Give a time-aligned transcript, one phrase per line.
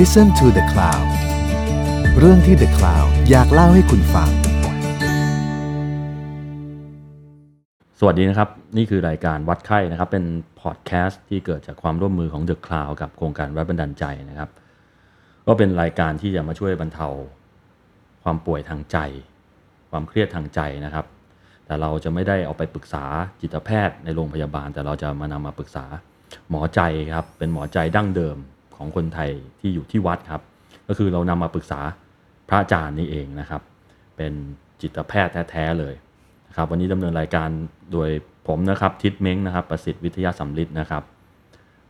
[0.00, 1.06] Listen to the Cloud
[2.18, 4.30] เรื่องที่ The Cloud อยากเล่าให้คุณฟัง
[7.98, 10.24] สวัสดีนะครับ นี่คือรายการวัดไข้นะครับ เป็น
[10.60, 14.50] พอดแคสต์ที่เกิดจากความร่วมมือของ The Cloud กับโครงการวัดบันดาลใจนะครับ
[15.46, 17.08] ก็เป็นรายการที่จะมาช่วยบรรเทา
[18.22, 18.98] ความป่วยทางใจ
[19.90, 21.04] ความเครียดทางใจนะครับ
[21.66, 23.04] แต่เราจะไม่ได้เอาไปปรึกษา
[23.40, 25.84] จิตแพทย์ในโรงพยาบาล แต่เราจะมานำมาปรึกษา
[26.50, 26.80] หมอใจ
[27.12, 28.38] ครับ เป็นหมอใจดั้งเดิม
[28.76, 29.30] ของคนไทย
[29.60, 30.42] ที่อยู่ที่วัดครับ
[30.88, 31.80] ก็คือเรานำมาปรึกษา
[32.48, 33.62] พระอาจารย์นี่เองนะครับ
[34.16, 34.32] เป็น
[34.80, 35.94] จิตแพทย์แท้ๆเลย
[36.48, 37.48] นะครับวันนี้ดำเนินรายการ
[37.92, 38.10] โดย
[38.48, 41.02] ผมนะครับทิศเม้งนะครับ ประสิทธิ์วิทยาสัมฤทธิ์นะครับ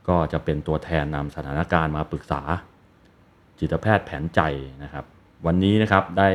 [0.09, 2.41] ก็จะเป็นตัวแทนนำสถานการณ์มาปรึกษา
[3.61, 4.41] จิตแพทย์แผนใจ
[4.83, 5.05] นะครับ
[5.47, 6.31] วันนี้นะครับได้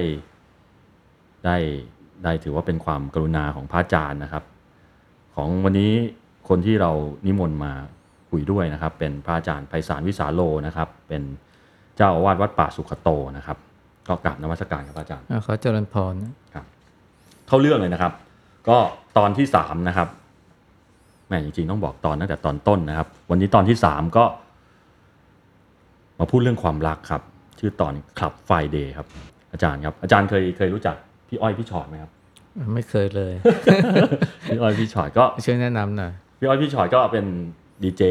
[1.46, 1.58] ได้
[2.24, 4.44] ได้ถือว่าเป็นความกรุณาของพระอาจารย์นะครับ
[5.36, 5.92] ของวันนี้
[6.50, 6.92] คนที่เรา
[7.26, 7.74] นิมนต์มา
[8.32, 11.24] คุยด้วยนะครับ เป็นพระอาจารย์ไพศาลวิสาโลนะครับ เป็น
[11.96, 13.58] เจ้าอาวาสวัดป่าสุขโตนะครับ
[14.08, 16.66] ก็กราบนมัสการครับพระอาจารย์อ่าขอเจริญพรนะครับ
[17.48, 18.14] เข้าเรื่องเลยนะครับ
[18.70, 18.78] ก็
[19.18, 20.08] ตอนที่สามนะครับ
[21.28, 24.26] แม่จริงๆต้องบอกตอนตั้งแต่ตอนต้นนะครับ วันนี้ตอนที่สามก็
[26.20, 27.22] มาพูดเรื่องความรักครับ
[27.60, 29.08] ชื่อตอนคลับไฟเดย์ครับ
[29.52, 30.96] อาจารย์ครับ อาจารย์เคยเคยรู้จัก
[31.28, 32.12] พี่อ้อยพี่ฉอดไหมครับ
[32.74, 33.34] ไม่เคยเลย
[34.48, 37.26] พี่อ้อยพี่ฉอดก็ช่วยแนะนำหน่อยพี่อ้อยพี่ฉอดก็เป็น
[37.84, 38.04] ดีเจ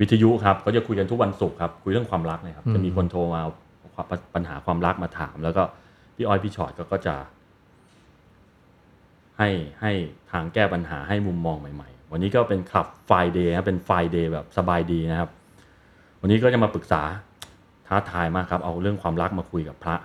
[0.00, 3.50] วิทยุครับเขาจะคุยกันทุกวันศุกร์ครับคุยเรื่องความรักเนะครับจะมีคนโทรมาเอา
[3.94, 5.62] ความปัญหาความรักมาถาม แล้วก็
[6.16, 7.14] พี่อ้อยพี่ฉอดก็ก็จะ
[9.38, 9.48] ให้
[9.80, 9.92] ให้
[10.30, 15.30] ทางแก้ปัญหาให้มุมมองใหม่ ๆ วันนี้ก็เป็น Club Friday นะเป็น Friday แบบสบายดีนะครับ
[16.20, 17.02] วันนี้ก็จะมาปรึกษา
[17.86, 19.96] ท้าทายมากครับ เอาเรื่องความรักมาคุยกับพระ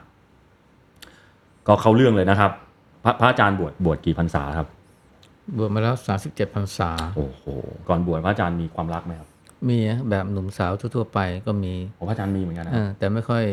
[1.67, 2.51] ก็เข้าเรื่องเลยนะครับ
[3.03, 4.67] พระพระอาจารย์บวชบวชกี่พรรษาครับ
[5.57, 7.43] บวชมาแล้วสาสิบเจ็ดพรรษา โอ้โห
[7.87, 9.27] ก่อนบวชพระอาจารย์มีความรักไหมครับ
[9.69, 13.43] มีนะแบบหนุ่มสาวทั่วๆไปก็มีโอ้พระอาจารย์มีเหมือนกันนะเออแต่ไม่ค่อย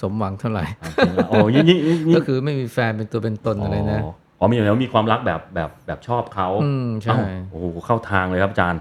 [0.00, 4.00] สมหวังเท่าไหร่จริงๆโอ้ยงยิ่งยิ่งยิ่งก็คือไม่มีแฟนเป็นตัวเป็นตนอะไรนะ
[4.38, 8.80] อ๋อมีแล้วมีความรักแบบแบบแบบชอบเขาอืมใช่เอ้าโอ้โหเข้าทางเลยครับอาจารย์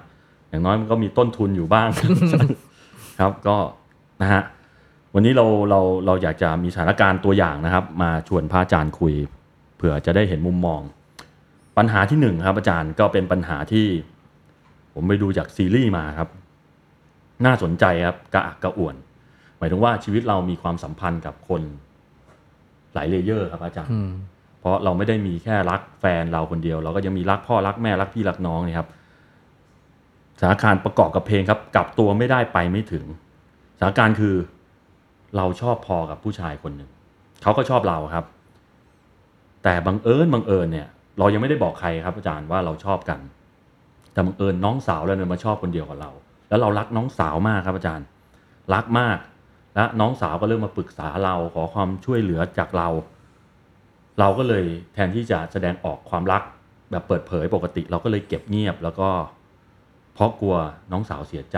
[0.49, 1.87] อย่างน้อยมันก็มีต้นทุนอยู่บ้าง
[3.19, 3.55] ครับก็
[4.21, 4.41] นะฮะ
[5.13, 9.13] วันนี้เราเราเราอยากจะมีสถานการณ์ตัวอย่างนะครับ มาชวนพระอาจารย์คุย
[9.75, 10.81] เผื่อจะได้เห็นมุมมอง
[11.77, 13.87] ปัญหาที่หนึ่งครับ อาจารย์ก็เป็นปัญหาที่
[14.93, 16.29] ผมไปดูจากซีรีส์มาครับ
[17.45, 18.95] น่าสนใจครับกระอักกระอ่วน
[19.57, 21.61] หมายถึงว่าชีวิตเรามีความสัมพันธ์กับคน
[22.93, 24.11] หลายเลเยอร์ครับอาจารย์อืม
[24.59, 28.87] เพราะเราไม่ได้มีแค่รักแฟนเราคนเดียว เราก็ยังมีรักพ่อรักแม่รักพี่รักน้องเนี่ยครับ
[30.39, 33.05] สถานการณ์ประกอบกับเพลงครับกลับตัวไม่ได้ไปไม่ถึง
[33.77, 34.35] สถานการณ์คือ
[35.37, 36.89] เราชอบพอกับผู้ชายคนหนึ่ง
[37.41, 38.25] เขาก็ชอบเราครับ
[39.63, 40.87] แต่บังเอิญบังเอิญเนี่ย
[41.19, 43.19] เรายังไม่ได้บอกใครครับอาจารย์ว่าเราชอบกัน
[44.13, 46.11] แต่บังเอิญน้องสาวเราเนี่ยมาชอบคนเดียวกับเรา
[46.49, 48.05] แล้วเรารักน้องสาวมากครับอาจารย์
[48.73, 49.17] รักมาก
[49.75, 52.87] และน้องสาวก็เริ่มมาปรึกษาเราขอความช่วยเหลือจากเรา
[54.19, 56.41] เราก็เลยแทนที่จะแสดงออกความรัก
[56.91, 59.09] แบบเปิดเผยปกติ เราก็เลยเก็บเงียบ แล้วก็
[60.13, 60.55] เพราะกลัว
[60.91, 61.57] น้องสาวเสียใจ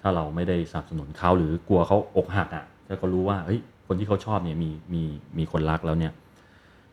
[0.00, 5.02] ถ้าเราไม่ได้สนับสนุนเขาหรือกลัวเขาอกหักอะถ้าเขารู้ว่าเฮ้ยคนที่เขาชอบเนี่ยมีมี
[5.38, 6.12] มีคนรักแล้วเนี่ย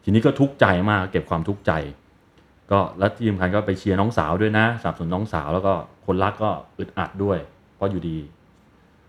[0.07, 1.71] ทีนี้ก็ทุกข์ใจมากเก็บความทุกข์ใจ
[2.71, 5.73] ก็แล้วที่สำคัญก็ไปเชียร์น้องสาวด้วยนะสนับสนุนน้องสาวแล้วก็
[6.05, 7.37] คนรักก็อึดอัดด้วย
[7.75, 8.17] เพราะอยู่ดี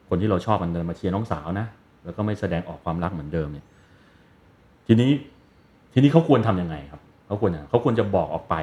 [0.08, 1.66] คนที่เราชอบมันเดินมาเชียร์น้องสาวนะ
[2.04, 3.66] แล้วก็ไม่แสดงออกความรักเหมือนเดิมเนี่ย
[4.86, 5.10] ทีนี้
[5.92, 8.54] ทีนี้เขาควรทำยังไงครับเขาควรยังเขาควรจะบอกออกไป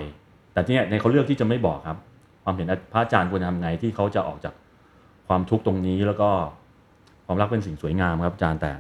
[0.53, 1.97] แต่เนี่ยในเขาเลือกที่จะไม่บอกครับ
[2.44, 4.53] ความเห็นพระอาจารย์ควรทำไงที่เขาจะออกจาก
[5.28, 6.29] ความทุกข์ตรงนี้แล้วก็
[7.25, 8.72] ความรักเป็นสิ่งสวยงามครับอาจารย์แต่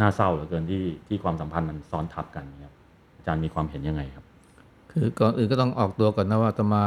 [0.00, 2.74] น่าเศร้าเหลือเกินที่ที่ความสัมพันธ์มันซ้อนทับกันครับ
[3.16, 4.24] อาจารย์มีความเห็นยังไงครับ
[4.92, 6.84] คือก่อนอื่นก็ต้องออกตัวก่อนนะว่าจะมา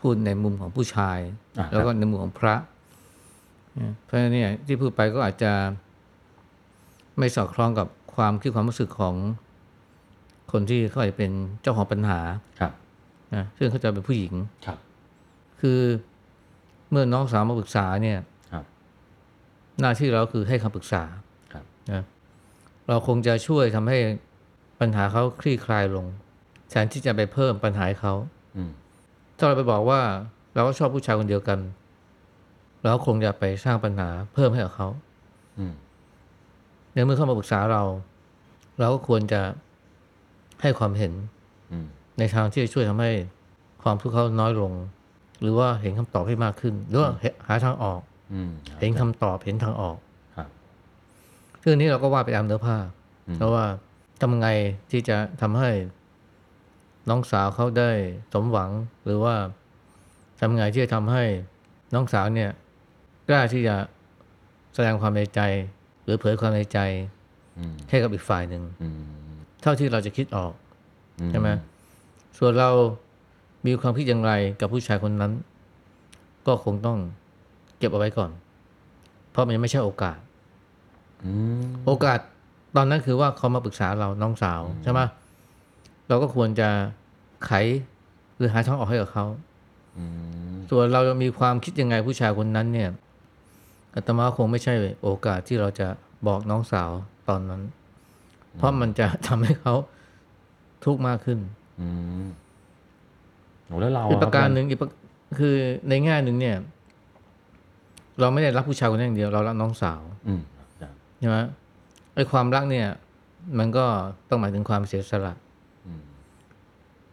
[0.00, 1.18] พูดในมุมของผู้ชาย
[1.58, 2.54] อ่าแล้วก็ในมุมของพระ
[3.74, 5.52] เนี่ยเพราะฉะนั้นเนี่ยที่พูดไปก็อาจจะ
[7.18, 9.14] ไม่สอดคล้องกับความคิดความรู้สึกของ
[10.52, 12.20] คนที่เขาอาจจะเป็นเจ้าของปัญหา
[12.60, 12.72] ครับ
[13.34, 14.34] นะซึ่งเขาจะเป็นผู้หญิง
[14.66, 14.78] ครับ
[15.60, 15.80] คือ
[16.90, 18.18] เมื่อน้องสาวมาปรึกษาเนี่ย
[18.52, 18.64] ครับ
[19.80, 21.02] หน้าที่เราคือให้คำปรึกษา
[21.52, 22.02] ครับนะ
[22.90, 23.98] เราคงจะช่วยทำให้
[24.80, 26.06] ปัญหาเขาคลี่คลายลง
[26.70, 28.14] แทนที่จะไปเพิ่มปัญหาให้เขา
[28.56, 28.70] อืม
[29.36, 30.00] ถ้าเราไปบอกว่า
[30.54, 31.58] เราก็ชอบผู้ชายคนเดียวกัน
[32.80, 34.88] เราก็คงจะไปสร้างปัญหาเพิ่มให้กับเขา
[35.58, 35.72] อืม
[36.92, 37.82] ในเมื่อเข้ามาปรึกษาเรา
[38.78, 39.40] เราก็ควรจะ
[40.62, 41.12] ให้ความเห็น
[41.72, 41.86] อืม
[42.18, 43.10] ในทางที่จะช่วยทำให้
[43.82, 44.72] ความทุกข์เขาน้อยลง
[45.40, 47.10] หรือว่าเห็นคำตอบให้มากขึ้น หรือว่า
[47.46, 48.00] หาทางออก
[48.32, 48.50] อืม
[48.80, 50.09] เห็นคำตอบเห็นทางออกครับ
[51.62, 52.76] เรื่องนี้เราก็ว่าไปตามเนื้อผ้า
[53.28, 53.64] อืมเพราะว่า
[54.20, 54.48] ทำไง
[54.90, 55.70] ที่จะทำให้
[57.08, 57.90] น้องสาวเขาได้
[58.32, 58.70] สมหวัง
[59.04, 59.34] หรือว่า
[60.40, 61.24] ทำไงที่จะทำให้
[61.94, 62.50] น้องสาวเนี่ย
[63.28, 63.76] กล้าที่จะ
[64.74, 65.40] แสดงความในใจ
[66.04, 66.78] หรือเผยความในใจ
[67.58, 68.94] อืมให้กับอีกฝ่ายหนึ่งอืม
[69.62, 70.52] เท่าที่เราจะคิดออก
[71.20, 71.48] อืใช่ไหม
[72.38, 72.70] ส่วนเรา
[73.66, 75.32] มีความคิดอย่างไรกับผู้ชายคนนั้น
[76.46, 76.98] ก็คงต้อง
[77.78, 78.30] เก็บเอาไว้ก่อน
[79.30, 80.29] เพราะมันยังไม่ใช่โอกาสอืม
[81.86, 82.18] โอกาส
[82.76, 85.00] ตอนนั้นคือว่าเขามาปรึกษาเราน้องสาวใช่ไหม
[86.08, 86.68] เราก็ควรจะ
[87.46, 87.50] ไข
[88.36, 89.26] หรือหาทางออกให้กับเขา
[89.98, 90.04] อื
[90.52, 92.90] มส่วนเรามีความคิดยังไงผู้ชายคนนั้นเนี่ย
[93.94, 95.88] อาตมาคงไม่ใช่โอกาสที่เราจะ
[96.26, 96.90] บอกน้องสาว
[97.28, 97.62] ตอนนั้น
[98.56, 99.74] เพราะมันจะทำให้เขา
[100.84, 101.38] ทุกข์มากขึ้น
[101.80, 101.88] อื
[102.24, 102.26] ม
[103.66, 104.88] โหแล้วเราอีกอะประการคบหนึ่งอีกประ
[105.38, 105.54] คือ
[105.88, 106.56] ในแง่หนึ่งเนี่ย
[108.20, 110.59] เราไม่ได้รักผู้ชายคนนั้นอย่างเดียว เรารักน้องสาวอืมอาจารย์
[111.20, 111.38] ใช่ไหม
[112.14, 112.88] ไอ้ความรักเนี่ย
[113.58, 113.86] มันก็
[114.28, 115.34] ต้องหมายถึงความเสียสละ
[115.86, 116.02] อืม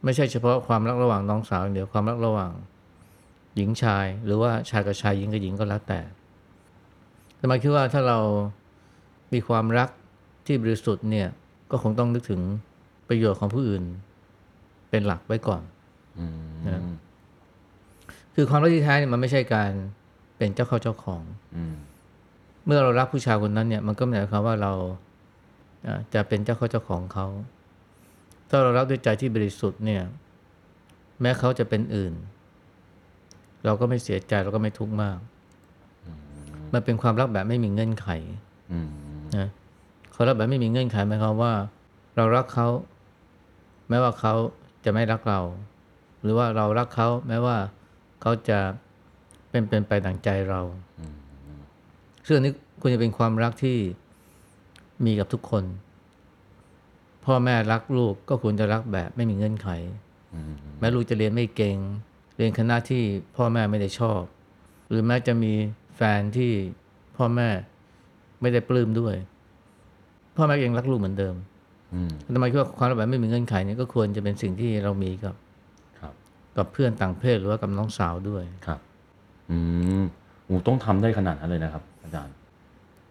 [0.03, 2.51] ไม่ใช่เฉพาะความรักระหว่างน้องสาวอย่างเดียวความรักระหว่าง
[3.55, 5.99] หญิงชาย หรือว่าชายกับชายหญิงกับหญิงก็แล้วแต่
[7.35, 8.19] แต่หมายคิดว่าถ้าเรา
[9.33, 9.89] มีความรัก
[10.45, 11.27] ที่บริสุทธิ์เนี่ย
[11.71, 12.41] ก็คงต้องนึกถึง
[13.07, 13.83] ประโยชน์ของผู้อื่น
[14.89, 15.61] เป็นหลักไว้ก่อน
[16.19, 16.83] อืมนะ
[18.35, 19.71] คือความรักที่แท้เนี่ยมันไม่ใช่การ
[20.37, 21.23] เป็นเจ้าเข้าเจ้าของ
[21.55, 21.75] อืม
[22.67, 24.73] เมื่อเรารักผู้ชายคนนั้นเนี่ยมันก็ไม่ได้หมายความว่าเรา
[26.13, 27.27] จะเป็นเจ้าเข้าเจ้าของเขา
[28.49, 30.03] ถ้าเรารักด้วยใจที่บริสุทธิ์เนี่ย
[31.21, 32.13] แม้เขาจะเป็นอื่น
[33.65, 35.17] เราก็ไม่เสียใจเราก็ไม่ทุกข์มาก
[36.73, 38.07] มันเป็นความรักแบบไม่มีเงื่อนไข
[39.37, 39.49] นะ
[40.13, 41.53] ความรักแบบไม่มีเงื่อนไขหมายความว่า
[42.15, 42.67] เรารักเขา
[43.89, 44.33] แม้ว่าเขา
[44.85, 45.41] จะไม่รักเรา
[46.21, 47.57] หรือว่าเรารักเขาแม้ว่า
[48.21, 48.59] เขาจะ
[49.49, 50.61] เป็นเป็นไปดังใจเรา
[52.27, 53.77] ซึ่งอันนี้ควรจะเป็นความรักที่
[55.05, 55.63] มีกับทุกคน
[57.25, 59.69] พ่อแม่รักลูกก็ควรจะรักแบบไม่มีเงื่อนไข
[60.33, 61.77] อืมแม้ลูกจะเรียนไม่เก่ง
[62.37, 63.03] เรียนคณะที่
[63.35, 64.21] พ่อแม่ไม่ได้ชอบ
[64.89, 65.53] หรือแม้จะมี
[65.95, 66.51] แฟนที่
[67.17, 67.49] พ่อแม่
[68.41, 69.15] ไม่ได้ปลื้มด้วย
[70.37, 71.35] พ่อแม่ยังรักลูกเหมือนเดิม
[71.93, 75.35] อืมทำไมคิดว่าความรักแบบไม่มีเงื่อนไขเนี่ยก็ควรจะเป็นสิ่งที่เรามีกับ
[75.99, 76.13] ครับ
[76.57, 78.79] กับเพื่อนต่างเพศหรือว่ากับน้องสาวด้วยครับ
[79.51, 79.57] อื
[80.01, 80.03] ม
[80.45, 82.35] โอ้ต้องทำได้ขนาดนั้นเลยนะครับ อาจารย์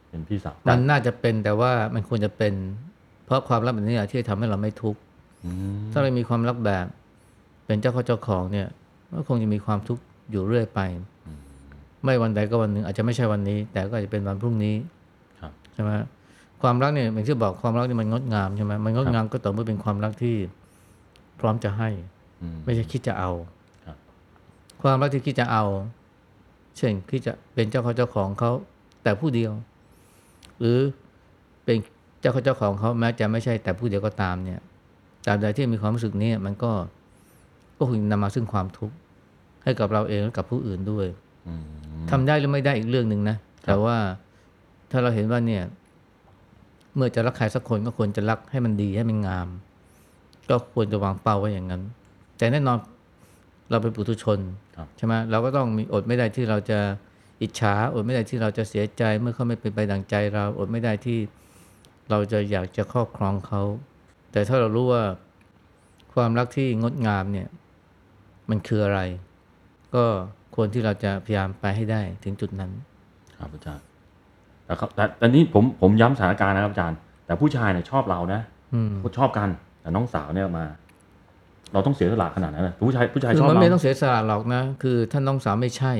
[0.08, 2.54] เป็นพี่สาวมันน่าจะเป็นแต่ว่ามันควรจะเป็น
[3.24, 5.00] เพราะความรักแบบนี้แหละที่จะทำให้เราไม่ทุกข์
[5.44, 6.86] อืมถ้าเรามีความรักแบบ
[7.66, 8.68] เป็นเจ้าเข้าเจ้าของเนี่ย
[9.12, 10.80] ก็คงจะมีความทุกข์อยู่เรื่อยไป
[12.04, 14.74] ไม่วันใดก็วันหนึ่งอาจจะไม่ใช่วันนี้ แต่ก็อาจจะเป็นวันพรุ่งนี้
[15.40, 15.90] ครับใช่ไหม
[16.62, 20.36] ความรักเนี่ยอย่างที่บอกความรักนี่มันงดงามใช่ไหมมันงดงามก็ต่อเมื่อเป็นความรักที่
[21.40, 21.90] พร้อมจะให้
[22.42, 23.30] อืมไม่ใช่คิดจะเอา
[23.84, 23.96] ครับ
[24.82, 25.64] ความรักที่คิดจะเอา
[26.76, 28.52] เช่นคิดจะเป็นเจ้าเขาเจ้าของเขา
[29.06, 29.52] แต่ผู้เดียว
[30.60, 30.78] หรือ
[31.64, 31.76] เป็น
[32.20, 34.60] เจ้าเขาเจ้าของเขาแม้จะไม่ใช่แต่ผู้เดียวก็ตามเนี่ย
[35.26, 36.72] ตราบใดที่มีความรู้สึกนี้มันก็
[37.76, 38.96] ก็คงนำมาซึ่งความทุกข์
[39.64, 41.06] ให้กับเราเองและกับผู้อื่นด้วย
[41.46, 41.62] อืม
[42.10, 43.96] ทำได้หรือไม่ได้อีกเรื่องหนึ่งนะแต่ว่า
[44.90, 45.62] ถ้าเราเห็นว่าเนี่ย
[46.94, 49.48] เมื่อจะรักใครสักคนก็ควรจะรักให้มันดีให้มันงาม
[50.48, 51.82] ก็ควรจะวางเป้าไว้อย่างนั้น
[52.38, 52.78] แต่แน่นอน
[53.70, 54.38] เราเป็นปุถุชน
[54.76, 56.78] ครับใช่ไหมเราก็ต้องมีอดไม่ได้ที่เราจะ
[57.42, 61.18] อิจฉาอดไม่ได้ที่เราจะเสียใจเมื่อเขาไม่เป็นไปดังใจเราอดไม่ได้ที่
[62.10, 63.62] เราจะอยากจะครอบครองเขา
[64.32, 65.04] แต่ถ้าเรารู้ว่า
[66.14, 67.48] ความรักที่งดงามเนี่ย
[68.50, 69.00] มันคืออะไร
[69.94, 70.04] ก็
[70.54, 72.70] ควรที่เราจะพยายามไปให้ได้ถึงจุดนั้น
[73.38, 73.84] ครับอาจารย์
[74.66, 78.40] แต่ครับแต่แต่นี่ผมผมย้ำสถานการณ์นะครับอาจารย์ แต่ผู้ชายเนี่ยชอบเรานะ
[78.74, 79.48] อืมชอบกัน
[79.80, 80.64] แต่น้องสาวเนี่ยมา
[81.72, 85.92] เราต้องเสียสละขนาดนั้นนะผู้ชายผู้ชายคือชอบมันเราไม่ต้องเสียสละหรอกนะ คือถ้าน้องสาวไม่ใช่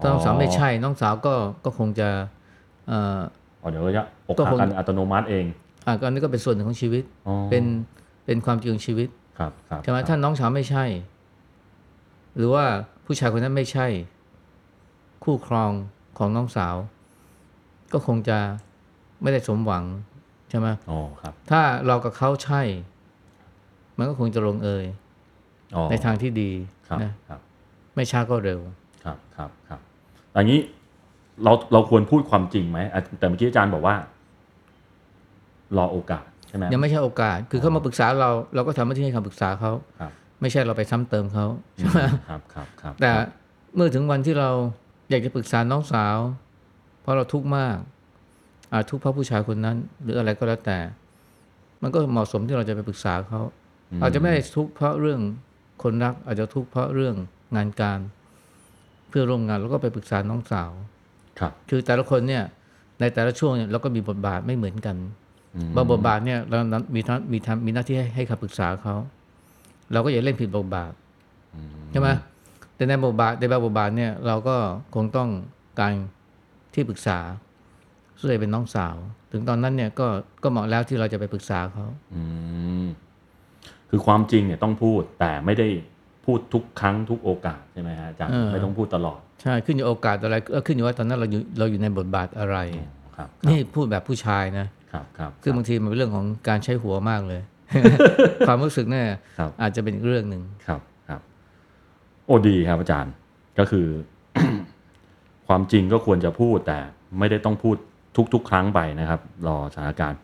[0.00, 1.34] ถ้าน้องสาวไม่ใช่ น้องสาวก็
[1.64, 2.08] ก็คงจะ
[2.88, 3.18] เอ่อ
[3.62, 5.44] อ๋อเดี๋ยวจะอกก็หักคงกันอัตโนมัติเอง
[5.86, 7.64] อะก็อันนี้ก็เป็นส่วนหนึ่งของชีวิตอ๋อเป็น
[8.26, 10.84] เป็นความจริงของชีวิตครับครับใช่ไหมครับถ้าน้องสาวไม่ใช่
[12.36, 12.64] หรือว่า
[13.04, 13.86] ผู้ชายคนนั้นไม่ใช่
[15.24, 15.72] คู่ครอง
[16.18, 16.74] ของน้องสาว
[17.92, 18.38] ก็คงจะ
[19.22, 19.84] ไม่ได้สมหวัง
[20.50, 22.62] ใช่ไหมอ๋อครับ ถ้าเรากับเขาใช่
[23.96, 24.84] มันก็คงจะลงเอย
[25.76, 26.50] อ๋อในทางที่ดี
[26.88, 27.40] ครับนะครับ
[27.94, 28.60] ไม่ช้าก็เร็ว
[29.04, 29.80] ครับครับครับ
[30.36, 30.60] อย่างนี้
[31.44, 33.94] เราเราควรพูดความจริงไหมอะแต่เมื่อกี้อาจารย์บอกว่า
[35.76, 43.10] รอโอกาสใช่ไหมยังไม่ใช่โอกาส คือเขามาปรึกษาเราเราก็ทำหน้าที่ให้คำปรึกษาเขาครับไม่ใช่เราไปซ้ำเติมเขาใช่ไหมครับครับครับแต่
[43.74, 44.50] เมื่อถึงวันที่เรา
[45.10, 46.16] อยากจะปรึกษาน้องสาว
[47.02, 47.76] เพราะเราทุกข์มาก
[48.72, 50.78] อาจทุกข์เพราะผู้ชายคนนั้น หรืออะไรก็แล้วแต่
[51.82, 53.40] มันก็เหมาะสมที่เราจะไปปรึกษาเขา
[54.02, 55.20] อาจจะไม่ได้ทุกข์เพราะเรื่อง
[55.82, 57.14] คนรัก อาจจะทุกข์เพราะเรื่อง
[57.56, 57.98] งานการ
[59.08, 60.70] เพื่อร่วมงานแล้วก็ไปปรึกษาน้องสาว
[61.38, 62.44] ครับ คือแต่ละคนเนี่ย
[63.00, 64.96] ในแต่ละช่วงเนี่ยเราก็มีบทบาทไม่เหมือนกัน
[65.56, 66.58] อืมบางบทบาทเนี่ยเรา
[66.94, 68.96] มีทั้งมีทำมีหน้าที่ให้ให้คำปรึกษาเขา
[69.92, 70.92] เราก็อย่าเล่นผิดบทบาท
[71.90, 72.08] ใช่ไหม
[72.74, 74.56] แต่ในบทบาทในบางบทบาทเนี่ยเราก็
[74.94, 75.28] คงต้อง
[75.80, 75.92] การ
[76.74, 77.18] ที่ปรึกษา
[78.18, 78.96] ซึ่งเลยเป็นน้องสาว
[79.32, 80.06] ถึงตอนนั้นเนี่ยก็
[80.42, 82.22] ก็เหมาะแล้วที่เราจะไปปรึกษาเขาอื
[82.84, 82.86] ม
[83.90, 85.68] คือความจริงเนี่ยต้องพูดแต่ไม่ได้
[86.26, 92.56] พูดทุกครั้งทุกโอกาสใช่ไหมฮะอาจารย์เออไม่ต้องพูดตลอด ใช่ขึ้นอยู่โอกาสอะไรก็ขึ้นอยู่ว่าตอนนั้นเราอยู่เราอยู่ในบทบาทอะไร
[93.16, 97.40] ครับนี่พูดแบบผู้ชายนะครับครับคือบางทีมันเป็นเรื่องของการใช้หัวมากเลย
[98.46, 99.04] ความรู้สึกเนี่ย
[99.38, 101.20] ครับอาจจะเป็นอีกเรื่องหนึ่งครับครับ
[102.26, 103.12] โอ้ดีครับอาจารย์
[103.58, 103.86] ก็คือ
[105.48, 106.78] ความจริงก็ควรจะพูดแต่
[107.18, 107.76] ไม่ได้ต้องพูด
[108.34, 110.18] ทุก ๆ ครั้งไปนะครับ รอสถานการณ์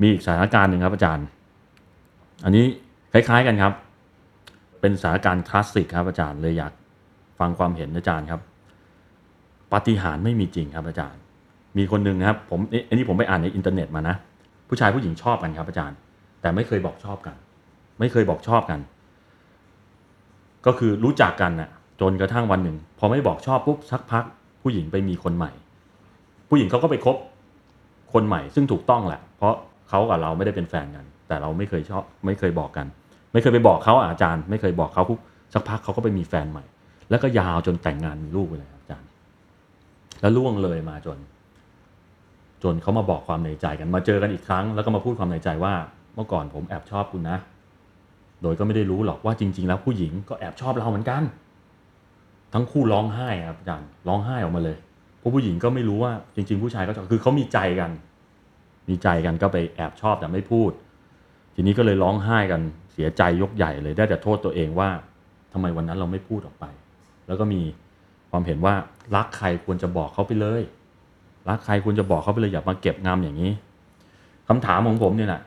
[0.00, 1.26] มีอีกสถานการณ์หนึ่งครับ อาจารย์
[2.44, 2.64] อันนี้
[3.12, 3.72] คล้าย ๆ กันครับ
[4.80, 6.72] เป็นสถานการณ์คลาสสิกครับอาจารย์เลยอยาก
[7.38, 8.40] ฟังความเห็นอาจารย์ครับ
[9.72, 11.20] ปาฏิหาริย์ไม่มีจริงครับอาจารย์
[11.78, 14.16] มีคนหนึ่งครับผมอันนี้ผมไปอ่านในอินเทอร์เน็ตมานะ
[14.68, 15.96] ผู้ชายผู้หญิงชอบกันครับอาจารย์
[16.40, 17.36] แต่ไม่เคยบอกชอบกัน
[17.98, 18.80] ไม่เคยบอกชอบกัน
[20.66, 21.70] ก็คือรู้จักกันน่ะ
[22.00, 24.24] จนกระทั่งวันหนึ่ง พอไม่บอกชอบปุ๊บสักพัก
[24.62, 25.52] ผู้หญิงไปมีคนใหม่
[26.48, 27.16] ผู้หญิงเขาก็ไปคบ
[28.12, 29.54] คนใหม่ ซึ่งถูกต้องแหละ เพราะ
[29.88, 32.86] เขากับเราไม่ได้เป็นแฟนกัน แต่เราไม่เคยชอบ ไม่เคยบอกกัน
[33.32, 35.02] ไม่เคยไปบอกเขาอาจารย์ ไม่เคยบอกเขา
[35.54, 36.64] สักพักเขาก็ไปมีแฟนใหม่
[37.10, 39.08] แล้วก็ยาวจนแต่งงานมีลูกไปเลยอาจารย์
[40.20, 41.18] แล้วล่วงเลยมาจน
[42.62, 45.74] จนเขามาบอกความในใจกันมาเจอกันอีกครั้ง แล้วก็มาพูดความในใจว่า
[46.14, 47.38] เมื่อก่อนผมแอบชอบคุณนะ
[48.42, 51.22] โดยก็ไม่ได้รู้หรอกว่าจริง ๆ แล้วผู้หญิงก็แอบชอบเราเหมือนกัน
[52.54, 54.76] ทั้งคู่ร้องไห้ครับอาจารย์ร้องไห้ออกมาเลย
[55.18, 57.90] เพราะผู้หญิงก็ไม่รู้ว่าจริง ๆ ผู้ชายก็ชอบคือเขามีใจกัน
[58.88, 60.70] มีใจกันก็ไปแอบชอบแต่ไม่พูด
[61.54, 62.60] ทีนี้ก็เลยร้องไห้กัน
[62.98, 64.88] สียใจยกใหญ่เลยได้แต่โทษตัวเองว่า
[65.52, 66.64] ทำไมวันนั้นเราไม่พูดออกไป
[67.26, 67.60] แล้วก็มี
[68.30, 68.74] ความเห็นว่า
[69.16, 70.62] รักใครควรจะบอกเขาไปเลย
[71.48, 73.52] รักใครควรจะบอกเขาไปเลยอย่ามาเก็บงำอย่างนี้
[74.48, 75.40] คำถามของผมเนี่ยนะ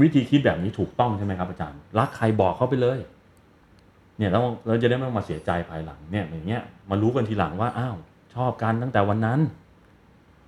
[0.00, 2.98] วิธีคิดแบบนี้ถูกต้องใช่ไหมครับอาจารย์ รักใครบอกเขาไปเลย
[4.18, 7.96] เนี่ยแล้วเราจะได้ไม่มาเสียใจภายหลังเนี่ยอย่างเงี้ยมารู้กันทีหลังว่าอ้าว
[8.34, 9.40] ชอบกันตั้งแต่วันนั้น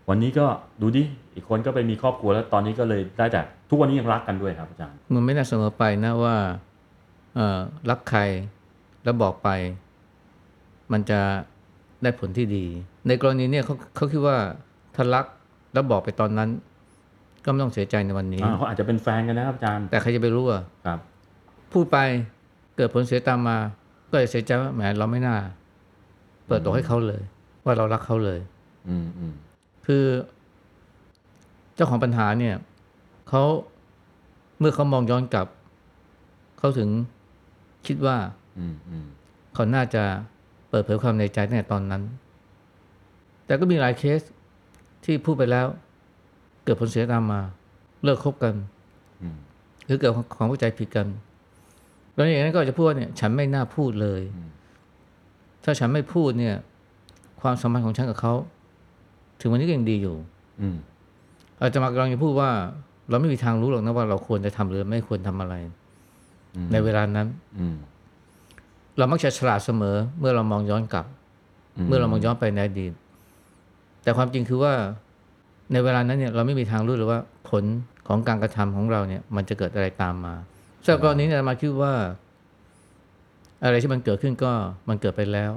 [0.09, 0.47] วันนี้ก็
[0.81, 1.03] ดูดิ
[1.35, 3.41] อีกคนก็ไปมีครอบครัวแล้วตอนนี้ก็เลยได้แต่
[3.71, 6.37] ทุกวันนี้ยังรักกันด้วยครับอาจารย์ มันไม่น่าเสมอไปนะว่า
[7.35, 7.59] เอ่อ
[7.91, 8.21] รักใคร
[9.05, 9.49] แล้วบอกไป
[10.93, 11.21] มันจะ
[12.03, 12.65] ได้ผลที่ดี
[13.07, 14.37] ในกรณีเนี่ยเขาเขาคิดว่า
[14.95, 15.27] ถ้ารัก
[15.73, 16.49] แล้วบอกไปตอนนั้น
[17.45, 20.99] ก็ไม่ต้องเสียใจในวันนี้อ่าเขาอาจจะเป็นแฟนกันนะครับอาจารย์ แต่ใครจะไปรู้อะครับ
[21.73, 21.99] พูดไป
[22.77, 23.57] เกิดผลเสียตามมา
[24.11, 25.37] ก็จะเสียใจว่าแหมเราไม่น่า
[26.47, 27.23] เปิดตัวให้เขาเลย
[27.65, 28.39] ว่าเรารักเขาเลย
[28.89, 29.35] อืมอืม
[29.87, 30.05] คือ
[31.75, 32.55] เจ้าของปัญหาเนี่ย
[33.29, 33.43] เขา
[34.59, 35.47] เมื่อเขามองย้อนกลับ
[36.59, 36.89] เขาถึง
[37.87, 38.17] คิดว่า
[38.59, 39.07] อืมอืม
[39.55, 40.03] เขาน่าจะ
[40.69, 42.03] เปิดเผยความในใจตั้งแต่ตอนนั้น
[43.47, 44.21] แต่ก็มีหลายเคส
[45.05, 45.67] ที่พูดไปแล้ว
[46.65, 47.41] เกิดผลเสียตามมา
[48.05, 48.55] เลิกคบกัน
[49.23, 49.37] อืม
[49.87, 51.07] หรือเกิดความเข้าใจผิดกัน
[52.15, 54.49] แล้วอย่างนั้นก็จะพูดว่าเนี่ย ฉันไม่น่าพูดเลยอืม
[55.65, 56.57] ถ้าฉันไม่พูดเนี่ย
[57.41, 58.35] ความสัมพันธ์ของฉันกับเขา
[59.43, 60.17] ถึงวันนี้ก็ยังดีอยู่
[60.61, 60.77] อืม
[61.61, 62.51] อาจจะมากำลังจะพูดว่า
[63.11, 65.55] เราไม่มีทางรู้หรอกนะว่าเราควรจะทำหรือไม่ควรทำอะไร
[66.57, 67.27] อืมในเวลานั้น
[67.59, 67.77] อืม
[68.99, 71.07] เรามักจะฉลาดเสมอ เมื่อเรามองย้อนกลับ
[71.87, 72.93] เมื่อเรามองย้อนไปในอดีต
[74.03, 74.73] แต่ความจริงคือว่า
[75.73, 77.65] ในเวลานั้นเนี่ยเราไม่มีทางรู้เลยว่าผล
[78.09, 80.35] ของการกระทำของเราเนี่ย มันจะเกิดอะไรตามมา
[80.85, 81.93] สำหรับกรณีนี้อาตมาคิดว่า
[83.65, 84.53] อะไรที่มันเกิดขึ้นก็
[84.89, 85.53] มันเกิดไปแล้ว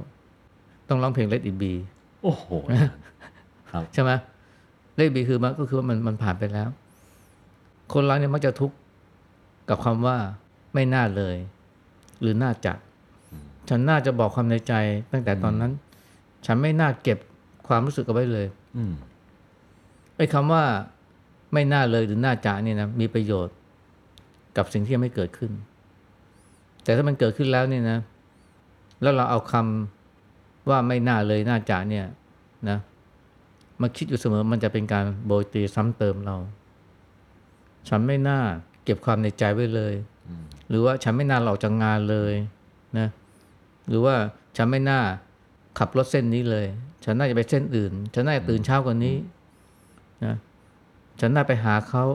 [0.89, 1.73] ต้องร้องเพลง Let It Be
[2.23, 2.45] โอ้โห
[3.93, 4.11] ใช่ไหม
[4.97, 6.69] Let It Be คือมันก็คือว่ามันมันผ่านไปแล้ว
[7.93, 8.75] คนเราเนี่ยมักจะทุกข์
[9.69, 10.17] กับคำว่า
[10.73, 11.35] ไม่น่าเลย
[12.21, 12.73] หรือน่าจะ
[13.69, 14.73] ฉันน่าจะบอกความในใจ
[15.11, 15.71] ตั้งแต่ตอนนั้น
[16.45, 17.17] ฉันไม่น่าเก็บ
[17.67, 18.45] ความรู้สึกเอาไว้เลย
[18.77, 18.93] อืม
[20.17, 20.63] ไอ้คำว่า
[21.53, 23.55] ไม่น่าเลยหรือน่าจะเนี่ยนะมีประโยชน์
[24.57, 25.51] กับสิ่งที่ยังไม่เกิดขึ้น
[26.83, 27.99] แต่ถ้ามันเกิดขึ้นแล้วเนี่ยนะ
[29.01, 32.05] แล้วเราเอาคำว่าไม่น่าเลยน่าจะเนี่ย
[32.69, 32.77] นะ
[33.81, 36.37] มาคิดอยู่เสมอมันจะเป็นการโบยตีซ้ำเติมเรา
[37.89, 38.39] ฉันไม่น่า
[38.83, 39.93] เก็บความในใจไว้เลย
[40.27, 42.33] อืมหรือว่าฉันไม่น่าหลอกจากงานเลย
[42.97, 43.07] นะ
[43.87, 44.15] หรือว่า
[44.57, 44.99] ฉันไม่น่า
[45.79, 46.65] ขับรถเส้นนี้เลย
[47.05, 49.15] ฉันน่าจะไปเส้นอื่น ฉันน่าจะตื่นเช้ากว่านี้
[50.25, 50.35] นะ
[51.19, 52.05] ฉันน่าไปหาเขา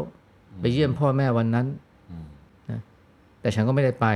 [0.61, 1.67] ไปเยี่ยมพ่อแม่วันนั้น
[2.11, 2.27] อืม
[3.41, 4.07] แต่ฉันก็ไม่ได้ไป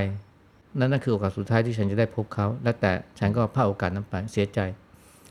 [0.79, 4.59] นั่นนั่นคือโอกาสสุดท้ายที่ฉันจะได้พบเขา และแต่ฉันก็พลาดโอกาสนั้นไปเสียใจ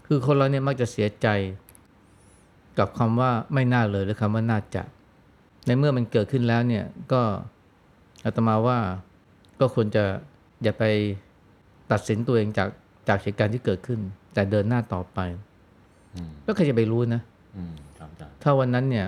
[0.07, 1.29] คือคนเราเนี่ยมักจะเสียใจ
[2.79, 4.83] กับคำว่าไม่น่าเลยหรือคำว่าน่าจะ
[5.67, 7.23] ในเมื่อมันเกิดขึ้นแล้วเนี่ยก็
[8.25, 8.79] อาตมาว่า
[9.61, 10.05] ก็ควรจะ
[10.63, 10.85] อย่าไป
[11.93, 12.69] ตัดสินตัวเองจาก
[13.09, 14.01] จากเหตุการณ์ที่เกิดขึ้น
[14.35, 15.19] แต่เดินหน้าต่อไป
[16.15, 17.23] อืมแล้วใครจะไปรู้นะ
[17.57, 19.07] อืมครับอาจารย์ถ้าวันนั้นเนี่ย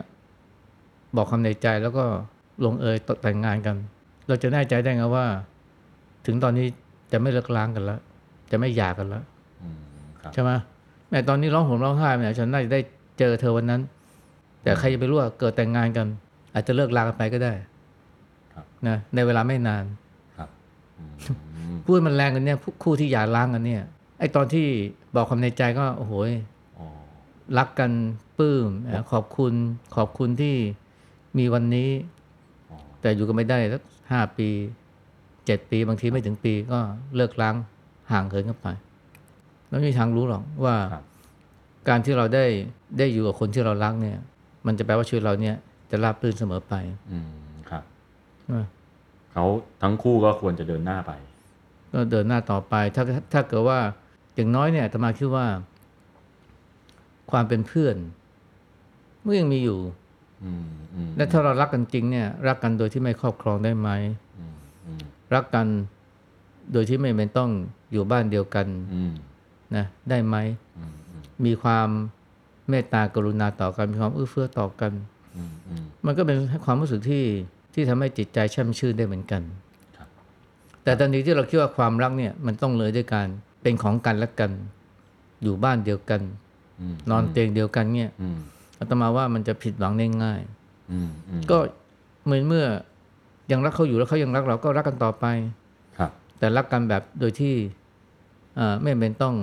[1.17, 2.05] บอกคำในใจแล้วก็
[2.65, 3.77] ลงเอยแต่งงานกัน
[4.29, 5.27] เราจะแน่ใจได้ไงว่า
[6.27, 6.67] ถึงตอนนี้
[7.13, 8.01] จะไม่เลิกล้างกันแล้ว
[8.51, 9.23] จะไม่หย่ากันแล้ว
[9.63, 9.79] อืม
[10.21, 10.51] ครับใช่ไหม
[11.09, 12.81] แม่ตอนนี้ร้องห่มร้องไห้แม่ฉันน่าจะได้
[13.19, 13.83] เจอเธอวันนั้น
[14.63, 16.07] แต่ใครจะไปรู้ว่าเกิดแต่งงานกัน
[16.55, 17.53] อาจจะเลิกลากันไปก็ได้
[18.55, 19.85] ครับนะในเวลาไม่นาน
[20.37, 20.49] ครับ
[20.99, 21.05] อื
[21.75, 23.83] มพูดมันแรงกันเนี่ยคู่ที่หย่าร้างกันเนี่ย
[24.19, 24.67] ไอตอนที่
[25.15, 26.13] บอกความในใจก็โอ้โห
[26.79, 26.87] อ๋อ
[27.59, 27.91] รักกัน
[28.39, 29.53] ปลื้มนะขอบคุณ
[29.97, 30.55] ขอบคุณที่
[31.39, 31.91] มีวันนี้
[32.71, 34.49] อ๋อแต่อยู่กันไม่ได้สักห้าปี
[35.47, 36.79] เจ็ดปีบางทีไม่ถึงปีก็
[37.17, 37.55] เลิกล้าง
[38.13, 38.69] ห่างเหินกันไป
[39.69, 41.05] แล้วไม่มีทางรู้หรอกว่าครับ
[41.89, 42.45] การที่เราได้
[42.99, 44.19] ได้อยู่กับคนที่เรารักเนี่ย
[44.67, 45.57] มันจะแปลว่าชีวิตเราเนี่ย
[45.91, 46.75] จะราบรื่นเสมอไป
[47.11, 47.29] อืม
[47.71, 47.83] ครับ
[48.43, 48.61] ใช่ไหม
[49.33, 49.45] เขา
[49.83, 51.13] ทั้งคู่ก็ควรจะเดินหน้าไป
[51.93, 53.03] ก็เดินหน้าต่อไป ถ้า
[53.33, 53.79] ถ้าเกิดว่า
[54.35, 55.47] อย่างน้อยเนี่ยอาตมาคิดว่า
[57.31, 57.97] ความเป็นเพื่อน
[59.25, 59.79] มันยังมีอยู่
[60.45, 63.89] อืมอืมและถ้าเรารักกันจริงเนี่ย รักกันโดยที่ไม่ครอบครองได้ไหม
[64.39, 64.55] อืม
[64.87, 65.03] อืม
[65.35, 65.67] รักกัน
[66.73, 67.51] โดยที่ไม่เป็นต้อง
[67.93, 69.13] อยู่บ้านเดียวกันอืม
[69.77, 70.37] นะได้ไหม
[70.79, 70.85] อื
[71.39, 71.89] มอืมมีความ
[72.69, 74.93] เมตตากรุณาต่อกันมีความเอื้อเฟื้อต่อกัน
[75.37, 77.25] อืมอืมมันก็เป็นความรู้สึกที่
[77.75, 79.43] ที่ทำให้จิตใจแช่มชื่นได้เหมือนกัน
[79.97, 80.09] ครับ
[80.85, 83.27] แต่ตอนนี้ที่เราคิดว่าความรักเนี่ยมันต้องเลยด้วยการ
[83.63, 84.51] เป็นของกันและกัน
[85.43, 86.21] อยู่บ้านเดียวกัน
[86.93, 88.39] มนอนเตียงเดียวกันเนี่ยอืม
[88.79, 90.41] อาตมาว่ามันจะผิดหวังได้ง่าย
[90.93, 91.59] อืมอืมก็
[92.25, 92.67] เหมือนเมื่อ
[93.53, 95.25] ยังรักเขาอยู่แล้วเขายังรักเราก็รักกันต่อไป
[95.99, 97.55] ครับแต่รักกันแบบโดยที่
[98.59, 99.35] อ่าไม่เป็นต้อง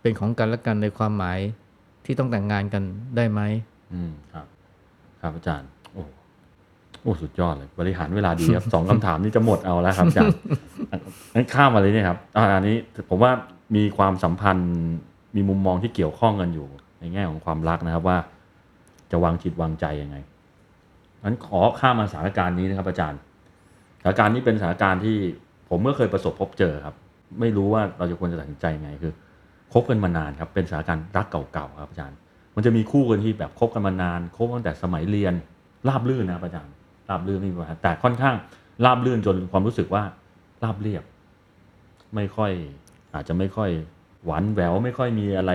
[0.00, 1.38] เป็นของกันและกันในความหมาย
[2.04, 2.82] ที่ต้องแต่งงานกัน
[3.16, 3.40] ได้ไหม
[3.94, 4.46] อืมครับ
[5.20, 6.02] ครับอาจารย์ โอ้
[7.02, 10.38] โอ้สุดยอดเลย บริหารเวลาดีครับสองคำถามนี้จะหมดเอาแล้วครับอาจารย์
[11.34, 12.76] งั้นข้ามมาเลยเนี่ยครับอ่าอันนี้
[13.08, 13.32] ผมว่า
[13.76, 14.70] มีความสัมพันธ์
[15.36, 16.66] มีมุมมองที่เกี่ยวข้องกันอยู่
[17.00, 18.18] ในแง่ของความรักนะครับว่า
[19.10, 20.16] จะวางจิตวางใจยังไง
[21.24, 23.20] งั้นขอข้ามมาสถานการณ์นี้นะครับ อาจารย์
[24.00, 25.16] สถานการณ์นี้เป็นสถานการณ์ที่
[25.68, 26.94] ผมเมื่อเคยประสบพบเจอครับ
[27.40, 29.12] ไม่รู้ว่าเราจะควรจะตัดสินใจยังไงคือ
[29.72, 32.18] คบกันมานานครับเป็นสถานการณ์รักเก่าๆครับอาจารย์
[32.54, 35.34] มันจะมีคู่กันที่แบบคบกันมานานคบตั้งแต่สมัยเรียน
[35.88, 36.72] ราบลื่นนะอาจารย์
[37.08, 38.34] ราบลื่นไม่มีปัญหาแต่ค่อนข้าง
[38.84, 40.02] ราบลื่นจนความรู้สึกว่า
[40.62, 41.02] ราบเรียบ
[42.14, 42.52] ไม่ค่อย
[43.14, 43.70] อาจจะไม่ค่อย
[44.24, 45.52] หวานแหววไม่ค่อยมีอะไร